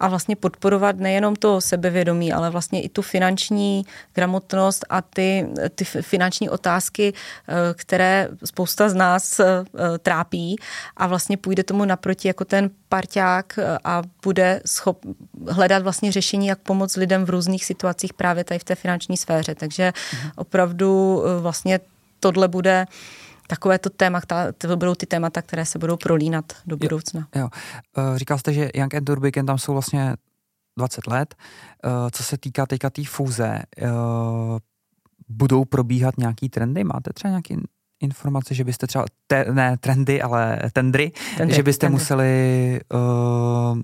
a 0.00 0.08
vlastně 0.08 0.36
podporovat 0.36 0.96
nejenom 0.96 1.36
to 1.36 1.60
sebevědomí, 1.60 2.32
ale 2.32 2.50
vlastně 2.50 2.82
i 2.82 2.88
tu 2.88 3.02
finanční 3.02 3.86
gramotnost 4.14 4.84
a 4.90 5.02
ty, 5.02 5.46
ty 5.74 5.84
finanční 5.84 6.48
otázky, 6.50 7.12
e, 7.12 7.74
které 7.74 8.28
spousta 8.44 8.88
z 8.88 8.94
nás 8.94 9.40
e, 9.40 9.64
trápí 9.98 10.56
a 10.96 11.06
vlastně 11.06 11.36
půjde 11.36 11.62
tomu 11.62 11.84
naproti 11.84 12.28
jako 12.28 12.44
ten 12.44 12.70
parťák 12.88 13.58
e, 13.58 13.78
a 13.84 14.02
bude 14.24 14.60
schop 14.66 14.98
hledat 15.48 15.82
vlastně 15.82 16.12
řešení, 16.12 16.46
jak 16.46 16.58
pomoct 16.58 16.96
lidem 16.96 17.24
v 17.24 17.30
různých 17.30 17.64
situacích 17.64 18.14
právě 18.14 18.44
tady 18.44 18.58
v 18.58 18.64
té 18.64 18.74
finanční 18.74 19.16
sféře. 19.16 19.54
Takže 19.54 19.92
opravdu 20.36 21.22
e, 21.26 21.40
vlastně 21.40 21.80
tohle 22.20 22.48
bude 22.48 22.86
takové 22.86 23.33
to 23.80 23.90
téma, 23.90 24.20
to 24.58 24.76
budou 24.76 24.94
ty 24.94 25.06
témata, 25.06 25.42
které 25.42 25.64
se 25.66 25.78
budou 25.78 25.96
prolínat 25.96 26.52
do 26.66 26.76
budoucna. 26.76 27.28
Jo. 27.34 27.48
Uh, 27.96 28.16
říkal 28.16 28.38
jste, 28.38 28.52
že 28.52 28.70
Young 28.74 28.94
and 28.94 29.08
Urbiken 29.08 29.46
tam 29.46 29.58
jsou 29.58 29.72
vlastně 29.72 30.14
20 30.78 31.06
let. 31.06 31.34
Uh, 31.84 31.90
co 32.10 32.22
se 32.22 32.38
týká 32.38 32.66
teďka 32.66 32.90
té 32.90 33.04
fúze, 33.04 33.62
uh, 33.82 33.88
budou 35.28 35.64
probíhat 35.64 36.18
nějaký 36.18 36.48
trendy? 36.48 36.84
Máte 36.84 37.12
třeba 37.12 37.30
nějaký 37.30 37.56
informace, 38.00 38.54
že 38.54 38.64
byste 38.64 38.86
třeba, 38.86 39.04
te, 39.26 39.44
ne 39.52 39.76
trendy, 39.80 40.22
ale 40.22 40.58
tendry, 40.72 41.12
Tendry, 41.36 41.56
že 41.56 41.62
byste 41.62 41.86
tendry. 41.86 41.94
museli 42.00 42.80
uh, 42.94 43.78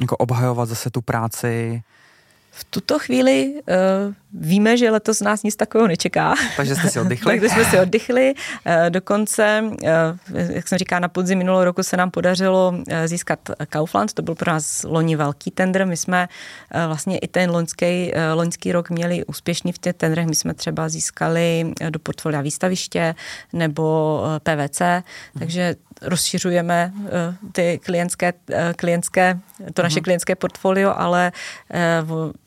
jako 0.00 0.16
obhajovat 0.16 0.68
zase 0.68 0.90
tu 0.90 1.00
práci, 1.00 1.82
V 2.50 2.64
tuto 2.64 2.98
chvíli 2.98 3.54
uh, 4.08 4.14
víme, 4.34 4.76
že 4.76 4.90
letos 4.90 5.20
nás 5.20 5.42
nic 5.42 5.56
takového 5.56 5.88
nečeká. 5.88 6.34
takže 6.56 6.74
jste 6.74 6.88
si 6.88 7.00
oddychli. 7.00 7.26
Takže 7.40 7.48
jsme 7.48 7.64
si 7.64 7.80
oddychli. 7.80 8.34
Uh, 8.34 8.90
dokonce, 8.90 9.64
uh, 9.64 10.38
jak 10.50 10.68
jsem 10.68 10.78
říká, 10.78 10.98
na 10.98 11.08
podzim 11.08 11.38
minulého 11.38 11.64
roku 11.64 11.82
se 11.82 11.96
nám 11.96 12.10
podařilo 12.10 12.74
uh, 12.76 12.82
získat 13.06 13.38
Kaufland. 13.68 14.12
To 14.12 14.22
byl 14.22 14.34
pro 14.34 14.52
nás 14.52 14.82
loni 14.88 15.16
velký 15.16 15.50
tender. 15.50 15.86
My 15.86 15.96
jsme 15.96 16.28
vlastně 16.86 17.18
i 17.18 17.28
ten 17.28 17.50
loňský, 17.50 18.12
loňský 18.34 18.72
rok 18.72 18.90
měli 18.90 19.24
úspěšný 19.24 19.72
v 19.72 19.78
těch 19.78 19.96
tendrech. 19.96 20.26
My 20.26 20.34
jsme 20.34 20.54
třeba 20.54 20.88
získali 20.88 21.72
do 21.90 21.98
portfolia 21.98 22.40
výstaviště 22.40 23.14
nebo 23.52 24.20
PVC, 24.42 24.82
takže 25.38 25.74
rozšiřujeme 26.02 26.92
ty 27.52 27.80
klientské, 27.84 28.32
klientské, 28.76 29.38
to 29.74 29.82
naše 29.82 30.00
klientské 30.00 30.34
portfolio, 30.34 30.94
ale 30.96 31.32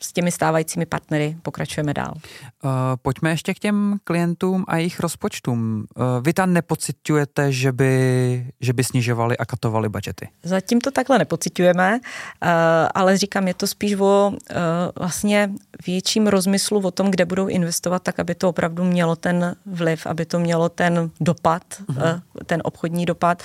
s 0.00 0.12
těmi 0.12 0.32
stávajícími 0.32 0.86
partnery 0.86 1.36
pokračujeme 1.42 1.75
dál. 1.84 2.14
Uh, 2.14 2.70
pojďme 3.02 3.30
ještě 3.30 3.54
k 3.54 3.58
těm 3.58 3.96
klientům 4.04 4.64
a 4.68 4.76
jejich 4.76 5.00
rozpočtům. 5.00 5.86
Uh, 5.96 6.04
vy 6.22 6.32
tam 6.32 6.52
nepocitujete, 6.52 7.52
že 7.52 7.72
by, 7.72 8.46
že 8.60 8.72
by 8.72 8.84
snižovali 8.84 9.38
a 9.38 9.44
katovali 9.44 9.88
budžety? 9.88 10.28
Zatím 10.42 10.80
to 10.80 10.90
takhle 10.90 11.18
nepocitujeme, 11.18 12.00
eh, 12.00 12.48
ale 12.94 13.18
říkám, 13.18 13.48
je 13.48 13.54
to 13.54 13.66
spíš 13.66 13.94
o 13.94 14.32
eh, 14.50 14.54
vlastně 14.98 15.50
větším 15.86 16.26
rozmyslu 16.26 16.80
o 16.80 16.90
tom, 16.90 17.10
kde 17.10 17.24
budou 17.24 17.46
investovat, 17.46 18.02
tak 18.02 18.20
aby 18.20 18.34
to 18.34 18.48
opravdu 18.48 18.84
mělo 18.84 19.16
ten 19.16 19.56
vliv, 19.66 20.06
aby 20.06 20.26
to 20.26 20.38
mělo 20.38 20.68
ten 20.68 21.10
dopad, 21.20 21.62
uh-huh. 21.86 22.22
ten 22.46 22.60
obchodní 22.64 23.06
dopad. 23.06 23.42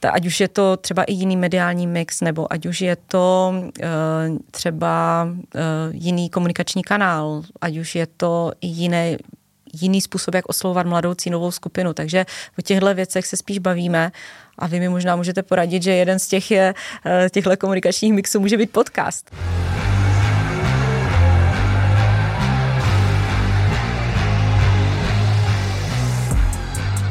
Ta, 0.00 0.10
ať 0.10 0.26
už 0.26 0.40
je 0.40 0.48
to 0.48 0.76
třeba 0.76 1.04
i 1.04 1.12
jiný 1.12 1.36
mediální 1.36 1.86
mix, 1.86 2.20
nebo 2.20 2.52
ať 2.52 2.66
už 2.66 2.80
je 2.80 2.96
to 2.96 3.52
uh, 3.54 4.38
třeba 4.50 5.24
uh, 5.24 5.60
jiný 5.90 6.30
komunikační 6.30 6.82
kanál, 6.82 7.42
ať 7.60 7.76
už 7.76 7.94
je 7.94 8.06
to 8.06 8.52
jiné 8.60 9.16
jiný 9.72 10.00
způsob, 10.00 10.34
jak 10.34 10.48
oslovovat 10.48 10.86
mladou 10.86 11.14
cínovou 11.14 11.50
skupinu. 11.50 11.94
Takže 11.94 12.26
o 12.58 12.62
těchto 12.62 12.94
věcech 12.94 13.26
se 13.26 13.36
spíš 13.36 13.58
bavíme 13.58 14.12
a 14.58 14.66
vy 14.66 14.80
mi 14.80 14.88
možná 14.88 15.16
můžete 15.16 15.42
poradit, 15.42 15.82
že 15.82 15.92
jeden 15.92 16.18
z 16.18 16.28
těch 16.28 16.50
je, 16.50 16.74
eh, 17.06 17.30
těchto 17.30 17.56
komunikačních 17.56 18.12
mixů 18.12 18.40
může 18.40 18.56
být 18.56 18.72
podcast. 18.72 19.30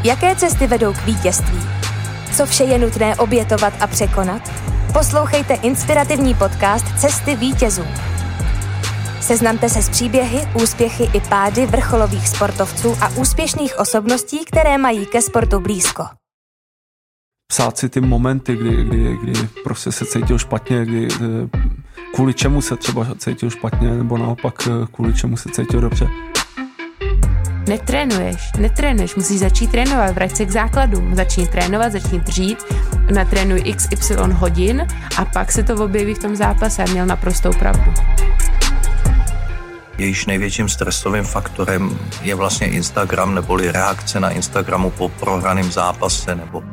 Jaké 0.03 0.35
cesty 0.35 0.67
vedou 0.67 0.93
k 0.93 1.05
vítězství? 1.05 1.78
Co 2.35 2.45
vše 2.45 2.63
je 2.63 2.77
nutné 2.77 3.15
obětovat 3.15 3.73
a 3.79 3.87
překonat? 3.87 4.41
Poslouchejte 4.93 5.53
inspirativní 5.53 6.33
podcast 6.33 6.85
Cesty 6.99 7.35
vítězů. 7.35 7.83
Seznamte 9.21 9.69
se 9.69 9.81
s 9.81 9.89
příběhy, 9.89 10.47
úspěchy 10.63 11.03
i 11.03 11.21
pády 11.29 11.65
vrcholových 11.65 12.27
sportovců 12.27 12.97
a 13.01 13.09
úspěšných 13.09 13.79
osobností, 13.79 14.45
které 14.45 14.77
mají 14.77 15.05
ke 15.05 15.21
sportu 15.21 15.59
blízko. 15.59 16.03
psát 17.51 17.77
si 17.77 17.89
ty 17.89 18.01
momenty, 18.01 18.55
kdy, 18.55 18.83
kdy, 18.83 19.17
kdy 19.23 19.33
prostě 19.63 19.91
se 19.91 20.05
cítil 20.05 20.37
špatně, 20.37 20.85
kdy, 20.85 21.07
eh, 21.13 21.49
kvůli 22.13 22.33
čemu 22.33 22.61
se 22.61 22.75
třeba 22.75 23.07
cítil 23.17 23.49
špatně, 23.49 23.89
nebo 23.89 24.17
naopak 24.17 24.67
eh, 24.67 24.85
kvůli 24.91 25.13
čemu 25.13 25.37
se 25.37 25.49
cítil 25.49 25.81
dobře. 25.81 26.09
Netrénuješ, 27.69 28.51
netrénuješ, 28.57 29.15
musíš 29.15 29.39
začít 29.39 29.71
trénovat, 29.71 30.15
vrať 30.15 30.35
se 30.35 30.45
k 30.45 30.51
základům, 30.51 31.15
začni 31.15 31.47
trénovat, 31.47 31.91
začni 31.91 32.19
dřít, 32.19 32.63
natrénuj 33.13 33.73
XY 33.75 34.15
hodin 34.33 34.87
a 35.17 35.25
pak 35.25 35.51
se 35.51 35.63
to 35.63 35.75
objeví 35.75 36.13
v 36.13 36.19
tom 36.19 36.35
zápase 36.35 36.83
a 36.83 36.91
měl 36.91 37.05
naprostou 37.05 37.49
pravdu. 37.59 37.93
Jejíž 39.97 40.25
největším 40.25 40.69
stresovým 40.69 41.23
faktorem 41.23 41.99
je 42.21 42.35
vlastně 42.35 42.67
Instagram 42.67 43.35
neboli 43.35 43.71
reakce 43.71 44.19
na 44.19 44.29
Instagramu 44.29 44.89
po 44.89 45.09
prohraném 45.09 45.71
zápase 45.71 46.35
nebo 46.35 46.63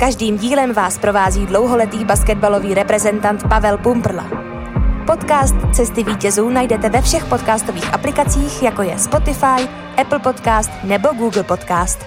Každým 0.00 0.38
dílem 0.38 0.72
vás 0.72 0.98
provází 0.98 1.46
dlouholetý 1.46 2.04
basketbalový 2.04 2.74
reprezentant 2.74 3.48
Pavel 3.48 3.78
Pumprla. 3.78 4.49
Podcast 5.10 5.54
Cesty 5.72 6.04
vítězů 6.04 6.50
najdete 6.50 6.88
ve 6.88 7.02
všech 7.02 7.24
podcastových 7.24 7.94
aplikacích, 7.94 8.62
jako 8.62 8.82
je 8.82 8.98
Spotify, 8.98 9.68
Apple 10.00 10.18
Podcast 10.18 10.70
nebo 10.84 11.08
Google 11.08 11.42
Podcast. 11.42 12.06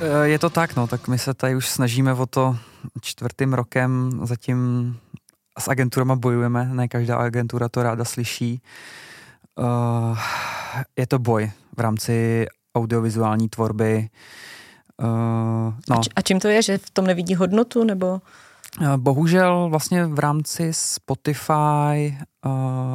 Eh, 0.00 0.28
Je 0.28 0.38
to 0.38 0.50
tak, 0.50 0.76
no, 0.76 0.86
tak 0.86 1.08
my 1.08 1.18
se 1.18 1.34
tady 1.34 1.56
už 1.56 1.68
snažíme 1.68 2.12
o 2.12 2.26
to 2.26 2.56
čtvrtým 3.00 3.54
rokem, 3.54 4.20
zatím 4.22 4.58
s 5.58 5.68
agenturama 5.68 6.16
bojujeme, 6.16 6.64
ne 6.72 6.88
každá 6.88 7.16
agentura 7.16 7.68
to 7.68 7.82
ráda 7.82 8.04
slyší. 8.04 8.62
Uh, 9.58 10.18
je 10.96 11.06
to 11.06 11.18
boj 11.18 11.50
v 11.76 11.80
rámci 11.80 12.46
audiovizuální 12.76 13.48
tvorby. 13.48 14.08
Uh, 15.02 15.74
no. 15.90 15.98
A, 15.98 16.02
č- 16.02 16.10
a 16.16 16.22
čím 16.22 16.40
to 16.40 16.48
je, 16.48 16.62
že 16.62 16.78
v 16.78 16.90
tom 16.90 17.06
nevidí 17.06 17.34
hodnotu, 17.34 17.84
nebo... 17.84 18.20
Eh, 18.80 18.96
Bohužel 18.96 19.68
vlastně 19.70 20.06
v 20.06 20.18
rámci 20.18 20.68
Spotify, 20.72 22.18
uh, 22.46 22.52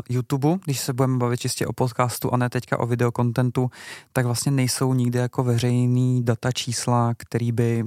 YouTube, 0.09 0.57
když 0.65 0.79
se 0.79 0.93
budeme 0.93 1.17
bavit 1.17 1.39
čistě 1.39 1.67
o 1.67 1.73
podcastu 1.73 2.33
a 2.33 2.37
ne 2.37 2.49
teďka 2.49 2.79
o 2.79 2.85
videokontentu, 2.85 3.69
tak 4.13 4.25
vlastně 4.25 4.51
nejsou 4.51 4.93
nikde 4.93 5.19
jako 5.19 5.43
veřejný 5.43 6.23
data 6.23 6.51
čísla, 6.51 7.13
který 7.17 7.51
by 7.51 7.83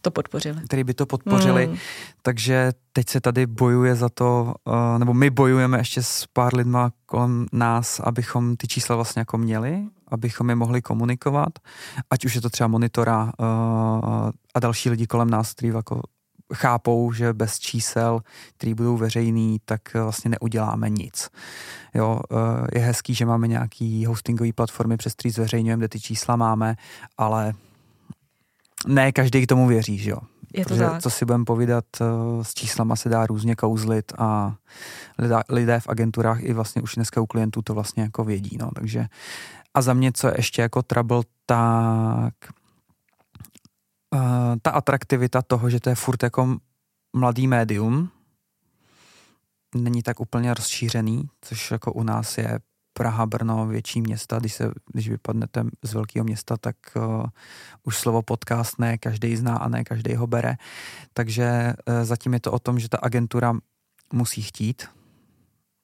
To 0.00 0.10
podpořili. 0.10 0.60
který 0.64 0.84
by 0.84 0.94
to 0.94 1.06
podpořili. 1.06 1.66
Hmm. 1.66 1.76
Takže 2.22 2.72
teď 2.92 3.08
se 3.08 3.20
tady 3.20 3.46
bojuje 3.46 3.94
za 3.94 4.08
to, 4.08 4.54
uh, 4.64 4.98
nebo 4.98 5.14
my 5.14 5.30
bojujeme 5.30 5.78
ještě 5.78 6.02
s 6.02 6.26
pár 6.32 6.56
lidma 6.56 6.90
kolem 7.06 7.46
nás, 7.52 8.00
abychom 8.00 8.56
ty 8.56 8.68
čísla 8.68 8.96
vlastně 8.96 9.20
jako 9.20 9.38
měli, 9.38 9.84
abychom 10.08 10.48
je 10.50 10.54
mohli 10.56 10.82
komunikovat, 10.82 11.52
ať 12.10 12.24
už 12.24 12.34
je 12.34 12.40
to 12.40 12.50
třeba 12.50 12.68
monitora 12.68 13.24
uh, 13.24 14.30
a 14.54 14.60
další 14.60 14.90
lidi 14.90 15.06
kolem 15.06 15.30
nás, 15.30 15.52
kteří 15.52 15.72
jako 15.74 16.00
chápou, 16.54 17.12
že 17.12 17.32
bez 17.32 17.58
čísel, 17.58 18.20
které 18.56 18.74
budou 18.74 18.96
veřejný, 18.96 19.60
tak 19.64 19.80
eh, 19.94 20.00
vlastně 20.00 20.30
neuděláme 20.40 20.90
nic. 20.90 21.30
Jo, 21.94 22.20
eh, 22.30 22.78
je 22.78 22.84
hezký, 22.84 23.14
že 23.14 23.26
máme 23.26 23.48
nějaký 23.48 24.06
hostingové 24.06 24.52
platformy, 24.52 24.96
přes 24.96 25.14
který 25.14 25.30
zveřejňujeme, 25.30 25.80
kde 25.80 25.88
ty 25.88 26.00
čísla 26.00 26.36
máme, 26.36 26.76
ale 27.18 27.54
ne 28.86 29.12
každý 29.12 29.42
k 29.42 29.48
tomu 29.48 29.66
věří, 29.66 29.98
že 29.98 30.10
jo. 30.10 30.18
Je 30.54 30.64
to 30.64 30.68
Protože 30.68 30.84
tak. 30.84 31.02
co 31.02 31.10
si 31.10 31.24
budeme 31.24 31.44
povídat, 31.44 31.84
eh, 32.00 32.04
s 32.44 32.54
číslama 32.54 32.96
se 32.96 33.08
dá 33.08 33.26
různě 33.26 33.56
kouzlit 33.56 34.12
a 34.18 34.54
lidé, 35.48 35.80
v 35.80 35.88
agenturách 35.88 36.42
i 36.42 36.52
vlastně 36.52 36.82
už 36.82 36.94
dneska 36.94 37.20
u 37.20 37.26
klientů 37.26 37.62
to 37.62 37.74
vlastně 37.74 38.02
jako 38.02 38.24
vědí, 38.24 38.56
no, 38.60 38.70
takže 38.74 39.06
a 39.74 39.82
za 39.82 39.94
mě, 39.94 40.12
co 40.12 40.26
je 40.26 40.34
ještě 40.36 40.62
jako 40.62 40.82
trouble, 40.82 41.22
tak 41.46 42.34
ta 44.62 44.70
atraktivita 44.70 45.42
toho, 45.42 45.70
že 45.70 45.80
to 45.80 45.88
je 45.88 45.94
furt 45.94 46.22
jako 46.22 46.56
mladý 47.12 47.46
médium, 47.46 48.10
není 49.74 50.02
tak 50.02 50.20
úplně 50.20 50.54
rozšířený, 50.54 51.28
což 51.40 51.70
jako 51.70 51.92
u 51.92 52.02
nás 52.02 52.38
je 52.38 52.58
Praha, 52.92 53.26
Brno, 53.26 53.66
větší 53.66 54.00
města, 54.00 54.38
když, 54.38 54.54
se, 54.54 54.70
když 54.92 55.08
vypadnete 55.08 55.64
z 55.82 55.94
velkého 55.94 56.24
města, 56.24 56.56
tak 56.56 56.76
uh, 56.96 57.24
už 57.84 57.98
slovo 57.98 58.22
podcast 58.22 58.78
ne 58.78 58.98
každý 58.98 59.36
zná 59.36 59.56
a 59.56 59.68
ne 59.68 59.84
každý 59.84 60.14
ho 60.14 60.26
bere. 60.26 60.56
Takže 61.12 61.74
uh, 61.88 62.04
zatím 62.04 62.34
je 62.34 62.40
to 62.40 62.52
o 62.52 62.58
tom, 62.58 62.78
že 62.78 62.88
ta 62.88 62.98
agentura 63.02 63.54
musí 64.12 64.42
chtít, 64.42 64.88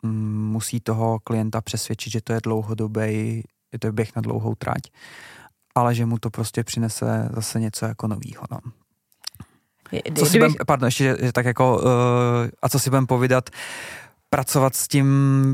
mm, 0.03 0.49
musí 0.51 0.81
toho 0.81 1.19
klienta 1.19 1.61
přesvědčit, 1.61 2.13
že 2.13 2.21
to 2.21 2.33
je 2.33 2.41
dlouhodobý, 2.43 3.43
je 3.73 3.79
to 3.79 3.93
běh 3.93 4.17
na 4.17 4.23
dlouhou 4.23 4.55
trať, 4.55 4.83
ale 5.75 5.95
že 5.95 6.07
mu 6.07 6.19
to 6.19 6.31
prostě 6.31 6.65
přinese 6.65 7.29
zase 7.35 7.61
něco 7.61 7.87
jako 7.87 8.09
novýho. 8.09 8.43
No. 8.51 8.59
Co 10.19 10.27
si 10.27 10.39
budem, 10.39 10.55
pardon, 10.67 10.87
ještě 10.87 11.05
že, 11.05 11.17
že 11.21 11.33
tak 11.33 11.47
jako, 11.47 11.79
uh, 11.79 11.85
a 12.63 12.69
co 12.69 12.79
si 12.79 12.91
budeme 12.91 13.07
povídat, 13.07 13.51
pracovat 14.31 14.77
s 14.77 14.89
tím 14.89 15.07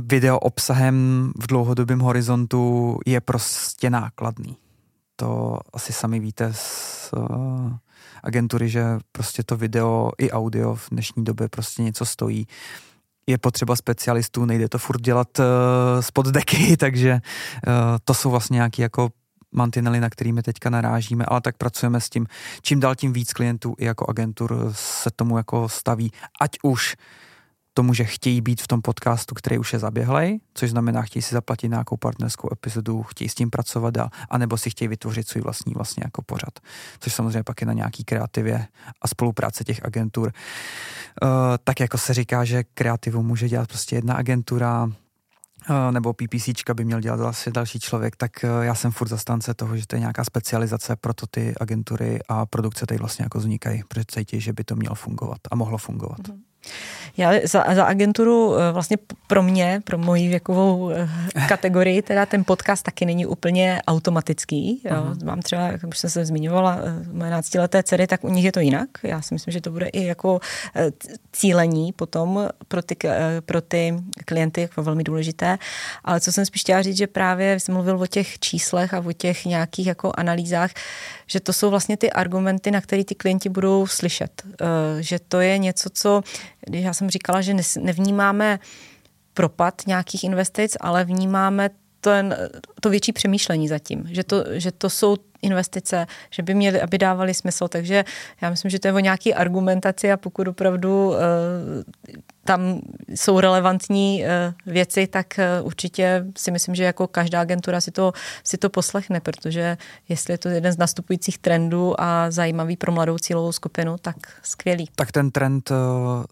video 0.06 0.38
obsahem 0.38 1.32
v 1.38 1.46
dlouhodobém 1.46 2.00
horizontu 2.00 2.98
je 3.06 3.20
prostě 3.20 3.90
nákladný. 3.90 4.56
To 5.16 5.60
asi 5.72 5.92
sami 5.92 6.20
víte 6.20 6.52
z 6.52 7.10
uh, 7.16 7.72
agentury, 8.22 8.68
že 8.68 8.84
prostě 9.12 9.42
to 9.42 9.56
video 9.56 10.10
i 10.18 10.30
audio 10.30 10.74
v 10.74 10.90
dnešní 10.90 11.24
době 11.24 11.48
prostě 11.48 11.82
něco 11.82 12.06
stojí. 12.06 12.46
Je 13.26 13.38
potřeba 13.38 13.76
specialistů, 13.76 14.44
nejde 14.44 14.68
to 14.68 14.78
furt 14.78 15.00
dělat 15.00 15.38
uh, 15.38 15.44
spod 16.00 16.26
deky, 16.26 16.76
takže 16.76 17.12
uh, 17.12 17.72
to 18.04 18.14
jsou 18.14 18.30
vlastně 18.30 18.54
nějaké 18.54 18.82
jako 18.82 19.08
mantinely, 19.56 20.00
na 20.00 20.10
kterými 20.10 20.42
teďka 20.42 20.70
narážíme, 20.70 21.24
ale 21.24 21.40
tak 21.40 21.56
pracujeme 21.56 22.00
s 22.00 22.10
tím. 22.10 22.26
Čím 22.62 22.80
dál 22.80 22.94
tím 22.94 23.12
víc 23.12 23.32
klientů 23.32 23.74
i 23.78 23.84
jako 23.84 24.10
agentur 24.10 24.72
se 24.72 25.10
tomu 25.16 25.36
jako 25.36 25.68
staví, 25.68 26.12
ať 26.40 26.50
už 26.62 26.96
tomu, 27.76 27.94
že 27.94 28.04
chtějí 28.04 28.40
být 28.40 28.62
v 28.62 28.68
tom 28.68 28.82
podcastu, 28.82 29.34
který 29.34 29.58
už 29.58 29.72
je 29.72 29.78
zaběhlej, 29.78 30.40
což 30.54 30.70
znamená, 30.70 31.02
chtějí 31.02 31.22
si 31.22 31.34
zaplatit 31.34 31.68
nějakou 31.68 31.96
partnerskou 31.96 32.48
epizodu, 32.52 33.02
chtějí 33.02 33.28
s 33.28 33.34
tím 33.34 33.50
pracovat 33.50 33.94
dál, 33.94 34.08
anebo 34.30 34.56
si 34.56 34.70
chtějí 34.70 34.88
vytvořit 34.88 35.28
svůj 35.28 35.42
vlastní 35.42 35.74
vlastně 35.74 36.02
jako 36.04 36.22
pořad, 36.22 36.60
což 37.00 37.14
samozřejmě 37.14 37.42
pak 37.42 37.60
je 37.60 37.66
na 37.66 37.72
nějaký 37.72 38.04
kreativě 38.04 38.66
a 39.02 39.08
spolupráce 39.08 39.64
těch 39.64 39.84
agentur. 39.84 40.32
Uh, 41.22 41.28
tak 41.64 41.80
jako 41.80 41.98
se 41.98 42.14
říká, 42.14 42.44
že 42.44 42.64
kreativu 42.64 43.22
může 43.22 43.48
dělat 43.48 43.68
prostě 43.68 43.96
jedna 43.96 44.14
agentura, 44.14 44.90
nebo 45.90 46.12
PPCčka 46.12 46.74
by 46.74 46.84
měl 46.84 47.00
dělat 47.00 47.16
zase 47.16 47.50
další 47.50 47.80
člověk, 47.80 48.16
tak 48.16 48.44
eh, 48.44 48.48
já 48.60 48.74
jsem 48.74 48.90
furt 48.90 49.08
zastánce 49.08 49.54
toho, 49.54 49.76
že 49.76 49.86
to 49.86 49.96
je 49.96 50.00
nějaká 50.00 50.24
specializace, 50.24 50.96
proto 50.96 51.26
ty 51.26 51.54
agentury 51.60 52.18
a 52.28 52.46
produkce 52.46 52.86
tady 52.86 52.98
vlastně 52.98 53.22
jako 53.22 53.38
vznikají, 53.38 53.82
protože 53.88 54.04
cítí, 54.08 54.40
že 54.40 54.52
by 54.52 54.64
to 54.64 54.76
mělo 54.76 54.94
fungovat 54.94 55.38
a 55.50 55.56
mohlo 55.56 55.78
fungovat. 55.78 56.18
Já 57.16 57.32
za, 57.44 57.64
za 57.74 57.84
agenturu 57.84 58.56
eh, 58.58 58.72
vlastně 58.72 58.96
pro 59.26 59.42
mě, 59.42 59.80
pro 59.84 59.98
moji 59.98 60.28
věkovou 60.28 60.90
eh, 60.90 61.08
kategorii, 61.48 62.02
teda 62.02 62.26
ten 62.26 62.44
podcast 62.44 62.82
taky 62.82 63.06
není 63.06 63.26
úplně 63.26 63.82
automatický. 63.86 64.82
Jo. 64.84 65.04
Mhm. 65.04 65.18
Mám 65.24 65.40
třeba, 65.42 65.62
jak 65.62 65.84
už 65.84 65.98
jsem 65.98 66.10
se 66.10 66.24
zmiňovala, 66.24 66.78
eh, 66.82 67.04
moje 67.12 67.30
náctileté 67.30 67.82
dcery, 67.82 68.06
tak 68.06 68.24
u 68.24 68.28
nich 68.28 68.44
je 68.44 68.52
to 68.52 68.60
jinak. 68.60 68.88
Já 69.02 69.22
si 69.22 69.34
myslím, 69.34 69.52
že 69.52 69.60
to 69.60 69.70
bude 69.70 69.86
i 69.86 70.04
jako 70.04 70.40
eh, 70.76 70.90
cílení 71.32 71.92
potom 71.92 72.48
pro 72.68 72.82
ty, 72.82 72.96
eh, 73.04 73.40
pro 73.40 73.60
ty 73.60 73.94
klienty 74.24 74.60
jako 74.60 74.82
velmi 74.82 75.04
důležité. 75.04 75.58
Ale 76.04 76.20
co 76.20 76.32
jsem 76.32 76.46
spíš 76.46 76.62
chtěla 76.62 76.82
říct, 76.82 76.96
že 76.96 77.06
právě 77.06 77.60
jsem 77.60 77.74
mluvil 77.74 78.00
o 78.00 78.06
těch 78.06 78.38
číslech 78.38 78.94
a 78.94 78.98
o 79.06 79.12
těch 79.12 79.44
nějakých 79.44 79.86
jako 79.86 80.12
analýzách, 80.14 80.70
že 81.26 81.40
to 81.40 81.52
jsou 81.52 81.70
vlastně 81.70 81.96
ty 81.96 82.10
argumenty, 82.12 82.70
na 82.70 82.80
které 82.80 83.04
ty 83.04 83.14
klienti 83.14 83.48
budou 83.48 83.86
slyšet. 83.86 84.42
Eh, 84.60 85.02
Že 85.02 85.18
to 85.28 85.40
je 85.40 85.58
něco, 85.58 85.90
co, 85.90 86.22
když 86.66 86.84
já 86.84 86.94
jsem 86.94 87.10
říkala, 87.10 87.40
že 87.40 87.54
nevnímáme 87.80 88.58
propad 89.34 89.82
nějakých 89.86 90.24
investic, 90.24 90.76
ale 90.80 91.04
vnímáme 91.04 91.70
ten, 92.00 92.36
to 92.80 92.90
větší 92.90 93.12
přemýšlení 93.12 93.68
zatím, 93.68 94.08
že 94.10 94.24
to, 94.24 94.44
že 94.50 94.72
to 94.72 94.90
jsou 94.90 95.16
investice, 95.42 96.06
že 96.30 96.42
by 96.42 96.54
měly, 96.54 96.80
aby 96.80 96.98
dávaly 96.98 97.34
smysl, 97.34 97.68
takže 97.68 98.04
já 98.40 98.50
myslím, 98.50 98.70
že 98.70 98.78
to 98.78 98.88
je 98.88 98.92
o 98.92 98.98
nějaký 98.98 99.34
argumentaci 99.34 100.12
a 100.12 100.16
pokud 100.16 100.48
opravdu 100.48 101.08
uh, 101.08 101.16
tam 102.46 102.80
jsou 103.08 103.40
relevantní 103.40 104.24
uh, 104.24 104.72
věci, 104.72 105.06
tak 105.06 105.26
uh, 105.60 105.66
určitě 105.66 106.26
si 106.38 106.50
myslím, 106.50 106.74
že 106.74 106.84
jako 106.84 107.06
každá 107.06 107.40
agentura 107.40 107.80
si 107.80 107.90
to, 107.90 108.12
si 108.44 108.58
to 108.58 108.70
poslechne, 108.70 109.20
protože 109.20 109.76
jestli 110.08 110.34
je 110.34 110.38
to 110.38 110.48
jeden 110.48 110.72
z 110.72 110.78
nastupujících 110.78 111.38
trendů 111.38 112.00
a 112.00 112.30
zajímavý 112.30 112.76
pro 112.76 112.92
mladou 112.92 113.18
cílovou 113.18 113.52
skupinu, 113.52 113.96
tak 114.00 114.16
skvělý. 114.42 114.88
tak 114.94 115.12
ten 115.12 115.30
trend 115.30 115.70
uh, 115.70 115.76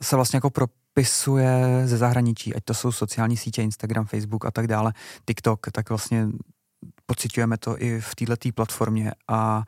se 0.02 0.16
vlastně 0.16 0.36
jako 0.36 0.50
propisuje 0.50 1.82
ze 1.84 1.96
zahraničí, 1.96 2.54
ať 2.54 2.64
to 2.64 2.74
jsou 2.74 2.92
sociální 2.92 3.36
sítě, 3.36 3.62
Instagram, 3.62 4.06
Facebook 4.06 4.44
a 4.44 4.50
tak 4.50 4.66
dále, 4.66 4.92
TikTok, 5.26 5.66
tak 5.72 5.88
vlastně 5.88 6.26
pocitujeme 7.06 7.58
to 7.58 7.82
i 7.82 8.00
v 8.00 8.14
této 8.14 8.52
platformě 8.54 9.12
a 9.28 9.62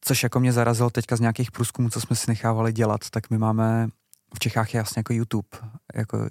což 0.00 0.22
jako 0.22 0.40
mě 0.40 0.52
zarazilo 0.52 0.90
teďka 0.90 1.16
z 1.16 1.20
nějakých 1.20 1.50
průzkumů, 1.50 1.90
co 1.90 2.00
jsme 2.00 2.16
si 2.16 2.30
nechávali 2.30 2.72
dělat, 2.72 3.00
tak 3.10 3.30
my 3.30 3.38
máme 3.38 3.88
v 4.34 4.38
Čechách 4.38 4.74
je 4.74 4.78
jasně 4.78 5.00
jako 5.00 5.12
YouTube, 5.12 5.48
jako 5.94 6.28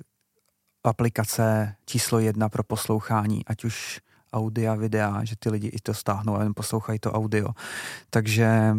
aplikace 0.84 1.76
číslo 1.86 2.20
jedna 2.20 2.50
pro 2.50 2.64
poslouchání, 2.64 3.46
ať 3.46 3.64
už 3.64 4.00
audia, 4.34 4.76
videa, 4.76 5.24
že 5.24 5.36
ty 5.40 5.50
lidi 5.50 5.68
i 5.68 5.80
to 5.80 5.94
stáhnou 5.94 6.36
a 6.36 6.44
jen 6.44 6.54
poslouchají 6.56 7.00
to 7.00 7.12
audio. 7.12 7.50
Takže 8.10 8.76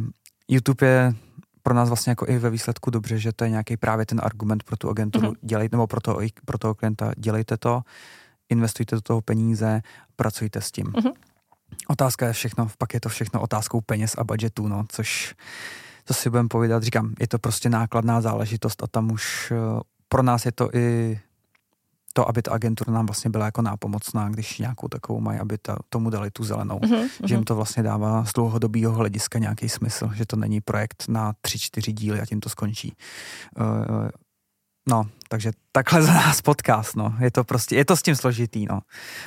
YouTube 0.48 0.86
je 0.86 1.14
pro 1.62 1.74
nás 1.74 1.88
vlastně 1.88 2.10
jako 2.10 2.26
i 2.28 2.38
ve 2.38 2.50
výsledku 2.50 2.90
dobře, 2.90 3.18
že 3.18 3.32
to 3.32 3.44
je 3.44 3.50
nějaký 3.50 3.76
právě 3.76 4.06
ten 4.06 4.20
argument 4.22 4.62
pro 4.62 4.76
tu 4.76 4.90
agenturu, 4.90 5.28
mm-hmm. 5.28 5.38
dělejte, 5.42 5.76
nebo 5.76 5.86
pro 5.86 6.00
toho, 6.00 6.20
pro 6.44 6.58
toho 6.58 6.74
klienta, 6.74 7.12
dělejte 7.16 7.56
to, 7.56 7.82
investujte 8.48 8.96
do 8.96 9.02
toho 9.02 9.20
peníze, 9.20 9.82
pracujte 10.16 10.60
s 10.60 10.72
tím. 10.72 10.92
Mhm. 10.96 11.12
Otázka 11.88 12.26
je 12.26 12.32
všechno, 12.32 12.68
pak 12.78 12.94
je 12.94 13.00
to 13.00 13.08
všechno 13.08 13.40
otázkou 13.40 13.80
peněz 13.80 14.14
a 14.18 14.24
budgetu, 14.24 14.68
no, 14.68 14.84
což 14.88 15.34
to 16.08 16.14
si 16.14 16.30
budeme 16.30 16.48
povídat, 16.48 16.82
říkám, 16.82 17.14
je 17.20 17.28
to 17.28 17.38
prostě 17.38 17.68
nákladná 17.68 18.20
záležitost 18.20 18.82
a 18.82 18.86
tam 18.86 19.12
už 19.12 19.52
eh, 19.52 19.80
pro 20.08 20.22
nás 20.22 20.46
je 20.46 20.52
to 20.52 20.74
i 20.74 21.20
to, 22.12 22.28
aby 22.28 22.42
ta 22.42 22.52
agentura 22.52 22.92
nám 22.92 23.06
vlastně 23.06 23.30
byla 23.30 23.44
jako 23.44 23.62
nápomocná, 23.62 24.28
když 24.28 24.58
nějakou 24.58 24.88
takovou 24.88 25.20
mají, 25.20 25.38
aby 25.38 25.58
ta, 25.58 25.76
tomu 25.88 26.10
dali 26.10 26.30
tu 26.30 26.44
zelenou. 26.44 26.80
Mhm, 26.82 27.08
Že 27.24 27.34
jim 27.34 27.44
to 27.44 27.54
vlastně 27.54 27.82
dává 27.82 28.24
z 28.24 28.32
dlouhodobého 28.32 28.92
hlediska 28.92 29.38
nějaký 29.38 29.68
smysl, 29.68 30.10
že 30.14 30.26
to 30.26 30.36
není 30.36 30.60
projekt 30.60 31.04
na 31.08 31.32
tři, 31.40 31.58
čtyři 31.58 31.92
díly 31.92 32.20
a 32.20 32.26
tím 32.26 32.40
to 32.40 32.48
skončí. 32.48 32.96
Uh, 33.60 34.08
No, 34.88 35.06
takže 35.28 35.50
takhle 35.72 36.02
za 36.08 36.12
nás 36.12 36.40
podcast, 36.40 36.96
no. 36.96 37.14
Je 37.20 37.30
to 37.30 37.44
prostě, 37.44 37.76
je 37.76 37.84
to 37.84 37.96
s 37.96 38.02
tím 38.02 38.16
složitý, 38.16 38.66
no. 38.66 38.80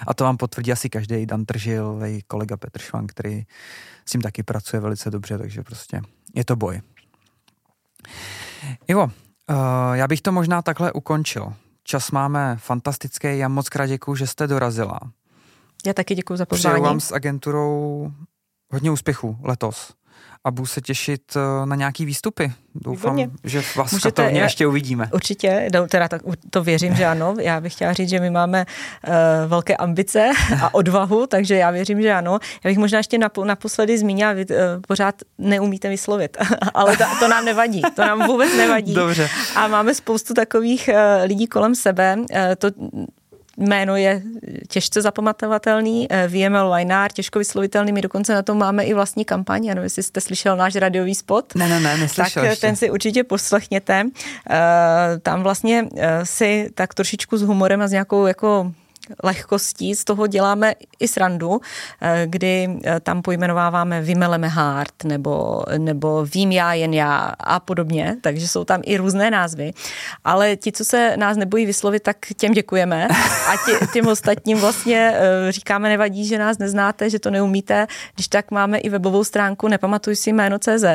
A 0.07 0.13
to 0.13 0.23
vám 0.23 0.37
potvrdí 0.37 0.71
asi 0.71 0.89
každý 0.89 1.25
Dan 1.25 1.45
Tržil, 1.45 1.99
její 2.03 2.21
kolega 2.27 2.57
Petr 2.57 2.81
Švan, 2.81 3.07
který 3.07 3.43
s 4.05 4.11
tím 4.11 4.21
taky 4.21 4.43
pracuje 4.43 4.79
velice 4.79 5.11
dobře, 5.11 5.37
takže 5.37 5.63
prostě 5.63 6.01
je 6.35 6.45
to 6.45 6.55
boj. 6.55 6.81
Ivo, 8.87 9.03
uh, 9.03 9.11
já 9.93 10.07
bych 10.07 10.21
to 10.21 10.31
možná 10.31 10.61
takhle 10.61 10.91
ukončil. 10.91 11.53
Čas 11.83 12.11
máme 12.11 12.57
fantastický, 12.59 13.37
já 13.37 13.47
moc 13.47 13.69
krát 13.69 13.87
děkuju, 13.87 14.15
že 14.15 14.27
jste 14.27 14.47
dorazila. 14.47 14.99
Já 15.85 15.93
taky 15.93 16.15
děkuji 16.15 16.37
za 16.37 16.45
pozvání. 16.45 16.73
Přeju 16.73 16.83
vám 16.83 16.99
s 16.99 17.11
agenturou 17.11 18.11
hodně 18.71 18.91
úspěchů 18.91 19.37
letos 19.41 19.93
a 20.43 20.51
budu 20.51 20.65
se 20.65 20.81
těšit 20.81 21.21
eh, 21.35 21.65
na 21.65 21.75
nějaký 21.75 22.05
výstupy. 22.05 22.51
Doufám, 22.75 23.15
Výborně. 23.15 23.37
že 23.43 23.61
vás 23.75 23.91
Můžete- 23.91 24.29
v 24.29 24.33
ještě 24.35 24.67
uvidíme. 24.67 25.09
Určitě, 25.13 25.69
no, 25.73 25.87
teda 25.87 26.07
tak, 26.07 26.21
to 26.49 26.63
věřím, 26.63 26.95
že 26.95 27.05
ano. 27.05 27.35
Já 27.39 27.61
bych 27.61 27.73
chtěla 27.73 27.93
říct, 27.93 28.09
že 28.09 28.19
my 28.19 28.29
máme 28.29 28.65
uh, 29.07 29.13
velké 29.47 29.75
ambice 29.75 30.31
a 30.61 30.73
odvahu, 30.73 31.27
takže 31.27 31.55
já 31.55 31.71
věřím, 31.71 32.01
že 32.01 32.13
ano. 32.13 32.39
Já 32.63 32.69
bych 32.69 32.77
možná 32.77 32.97
ještě 32.97 33.17
napo, 33.17 33.45
naposledy 33.45 33.97
zmínila, 33.97 34.33
vy 34.33 34.45
uh, 34.45 34.55
pořád 34.87 35.15
neumíte 35.37 35.89
vyslovit, 35.89 36.37
ale 36.73 36.97
to, 36.97 37.03
to 37.19 37.27
nám 37.27 37.45
nevadí, 37.45 37.81
to 37.95 38.01
nám 38.01 38.27
vůbec 38.27 38.57
nevadí. 38.57 38.93
Dobře. 38.93 39.29
A 39.55 39.67
máme 39.67 39.93
spoustu 39.93 40.33
takových 40.33 40.89
uh, 40.93 41.27
lidí 41.27 41.47
kolem 41.47 41.75
sebe. 41.75 42.15
Uh, 42.17 42.25
to 42.57 42.67
jméno 43.57 43.95
je 43.95 44.21
těžce 44.67 45.01
zapamatovatelný, 45.01 46.07
eh, 46.09 46.27
VML 46.27 46.69
Wynár, 46.69 47.11
těžko 47.11 47.39
vyslovitelný, 47.39 47.91
my 47.91 48.01
dokonce 48.01 48.33
na 48.33 48.41
tom 48.41 48.57
máme 48.57 48.83
i 48.83 48.93
vlastní 48.93 49.25
kampaň, 49.25 49.65
nevím, 49.65 49.83
jestli 49.83 50.03
jste 50.03 50.21
slyšel 50.21 50.57
náš 50.57 50.75
radiový 50.75 51.15
spot. 51.15 51.55
Ne, 51.55 51.69
ne, 51.69 51.79
ne, 51.79 51.89
Tak 51.91 51.99
neslyšel 51.99 52.43
eh, 52.43 52.47
ještě. 52.47 52.67
ten 52.67 52.75
si 52.75 52.89
určitě 52.89 53.23
poslechněte. 53.23 54.03
Eh, 54.49 54.57
Tam 55.23 55.43
vlastně 55.43 55.87
si 56.23 56.69
tak 56.73 56.93
trošičku 56.93 57.37
s 57.37 57.41
humorem 57.41 57.81
a 57.81 57.87
s 57.87 57.91
nějakou 57.91 58.25
jako 58.25 58.71
lehkostí, 59.23 59.95
z 59.95 60.03
toho 60.03 60.27
děláme 60.27 60.73
i 60.99 61.07
srandu, 61.07 61.61
eh, 62.01 62.23
kdy 62.25 62.79
eh, 62.85 62.99
tam 62.99 63.21
pojmenováváme 63.21 64.01
vymeleme 64.01 64.47
hárt 64.47 65.03
nebo, 65.03 65.63
nebo 65.77 66.25
vím 66.25 66.51
já, 66.51 66.73
jen 66.73 66.93
já 66.93 67.33
a 67.39 67.59
podobně, 67.59 68.17
takže 68.21 68.47
jsou 68.47 68.63
tam 68.63 68.81
i 68.83 68.97
různé 68.97 69.31
názvy, 69.31 69.71
ale 70.23 70.55
ti, 70.55 70.71
co 70.71 70.85
se 70.85 71.17
nás 71.17 71.37
nebojí 71.37 71.65
vyslovit, 71.65 72.03
tak 72.03 72.17
těm 72.37 72.51
děkujeme. 72.51 73.07
A 73.47 73.53
tě, 73.65 73.87
těm 73.93 74.07
ostatním 74.07 74.57
vlastně 74.57 75.13
eh, 75.15 75.51
říkáme, 75.51 75.89
nevadí, 75.89 76.25
že 76.27 76.37
nás 76.37 76.57
neznáte, 76.57 77.09
že 77.09 77.19
to 77.19 77.31
neumíte, 77.31 77.87
když 78.15 78.27
tak 78.27 78.51
máme 78.51 78.77
i 78.77 78.89
webovou 78.89 79.23
stránku 79.23 79.67
nepamatuj 79.67 80.15
si 80.15 80.29
jméno 80.29 80.59
CZ 80.59 80.85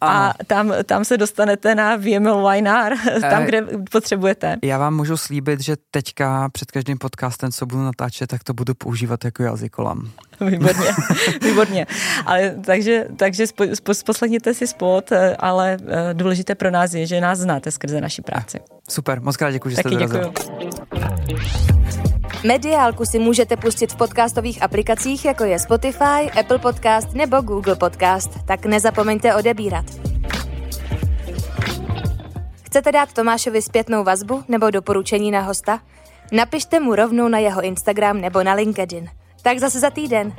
a 0.00 0.32
tam, 0.46 0.72
tam 0.84 1.04
se 1.04 1.18
dostanete 1.18 1.74
na 1.74 1.96
VML 1.96 2.48
Wynár, 2.48 2.92
tam, 3.20 3.44
kde 3.44 3.62
potřebujete. 3.90 4.56
Já 4.62 4.78
vám 4.78 4.96
můžu 4.96 5.16
slíbit, 5.16 5.60
že 5.60 5.76
teďka 5.90 6.48
před 6.52 6.70
každým 6.70 6.98
podcastem, 6.98 7.31
co 7.50 7.66
budu 7.66 7.82
natáčet, 7.82 8.30
tak 8.30 8.44
to 8.44 8.54
budu 8.54 8.74
používat 8.74 9.24
jako 9.24 9.42
jazykolam. 9.42 10.10
Výborně, 10.40 10.90
výborně. 11.42 11.86
Ale 12.26 12.54
takže, 12.64 13.06
takže 13.16 13.46
spo, 13.46 13.64
spo, 13.74 13.92
poslechněte 14.06 14.54
si 14.54 14.66
spot, 14.66 15.12
eh, 15.12 15.36
ale 15.36 15.76
eh, 15.86 16.14
důležité 16.14 16.54
pro 16.54 16.70
nás 16.70 16.94
je, 16.94 17.06
že 17.06 17.20
nás 17.20 17.38
znáte 17.38 17.70
skrze 17.70 18.00
naši 18.00 18.22
práci. 18.22 18.60
Super, 18.88 19.20
moc 19.20 19.36
krát 19.36 19.50
děkuji, 19.50 19.68
že 19.68 19.74
jste 19.76 19.82
Taky 19.82 19.96
dorazil. 19.96 20.32
děkuji. 20.58 20.70
Mediálku 22.46 23.04
si 23.04 23.18
můžete 23.18 23.56
pustit 23.56 23.92
v 23.92 23.96
podcastových 23.96 24.62
aplikacích, 24.62 25.24
jako 25.24 25.44
je 25.44 25.58
Spotify, 25.58 26.30
Apple 26.40 26.58
Podcast 26.58 27.14
nebo 27.14 27.40
Google 27.40 27.76
Podcast, 27.76 28.30
tak 28.44 28.66
nezapomeňte 28.66 29.34
odebírat. 29.34 29.84
Chcete 32.62 32.92
dát 32.92 33.12
Tomášovi 33.12 33.62
zpětnou 33.62 34.04
vazbu 34.04 34.44
nebo 34.48 34.70
doporučení 34.70 35.30
na 35.30 35.40
hosta? 35.40 35.80
Napište 36.32 36.80
mu 36.80 36.96
rovnou 36.96 37.28
na 37.28 37.44
jeho 37.44 37.60
Instagram 37.60 38.24
nebo 38.24 38.40
na 38.40 38.56
LinkedIn. 38.56 39.04
Tak 39.44 39.60
zase 39.60 39.84
za 39.84 39.92
týden. 39.92 40.32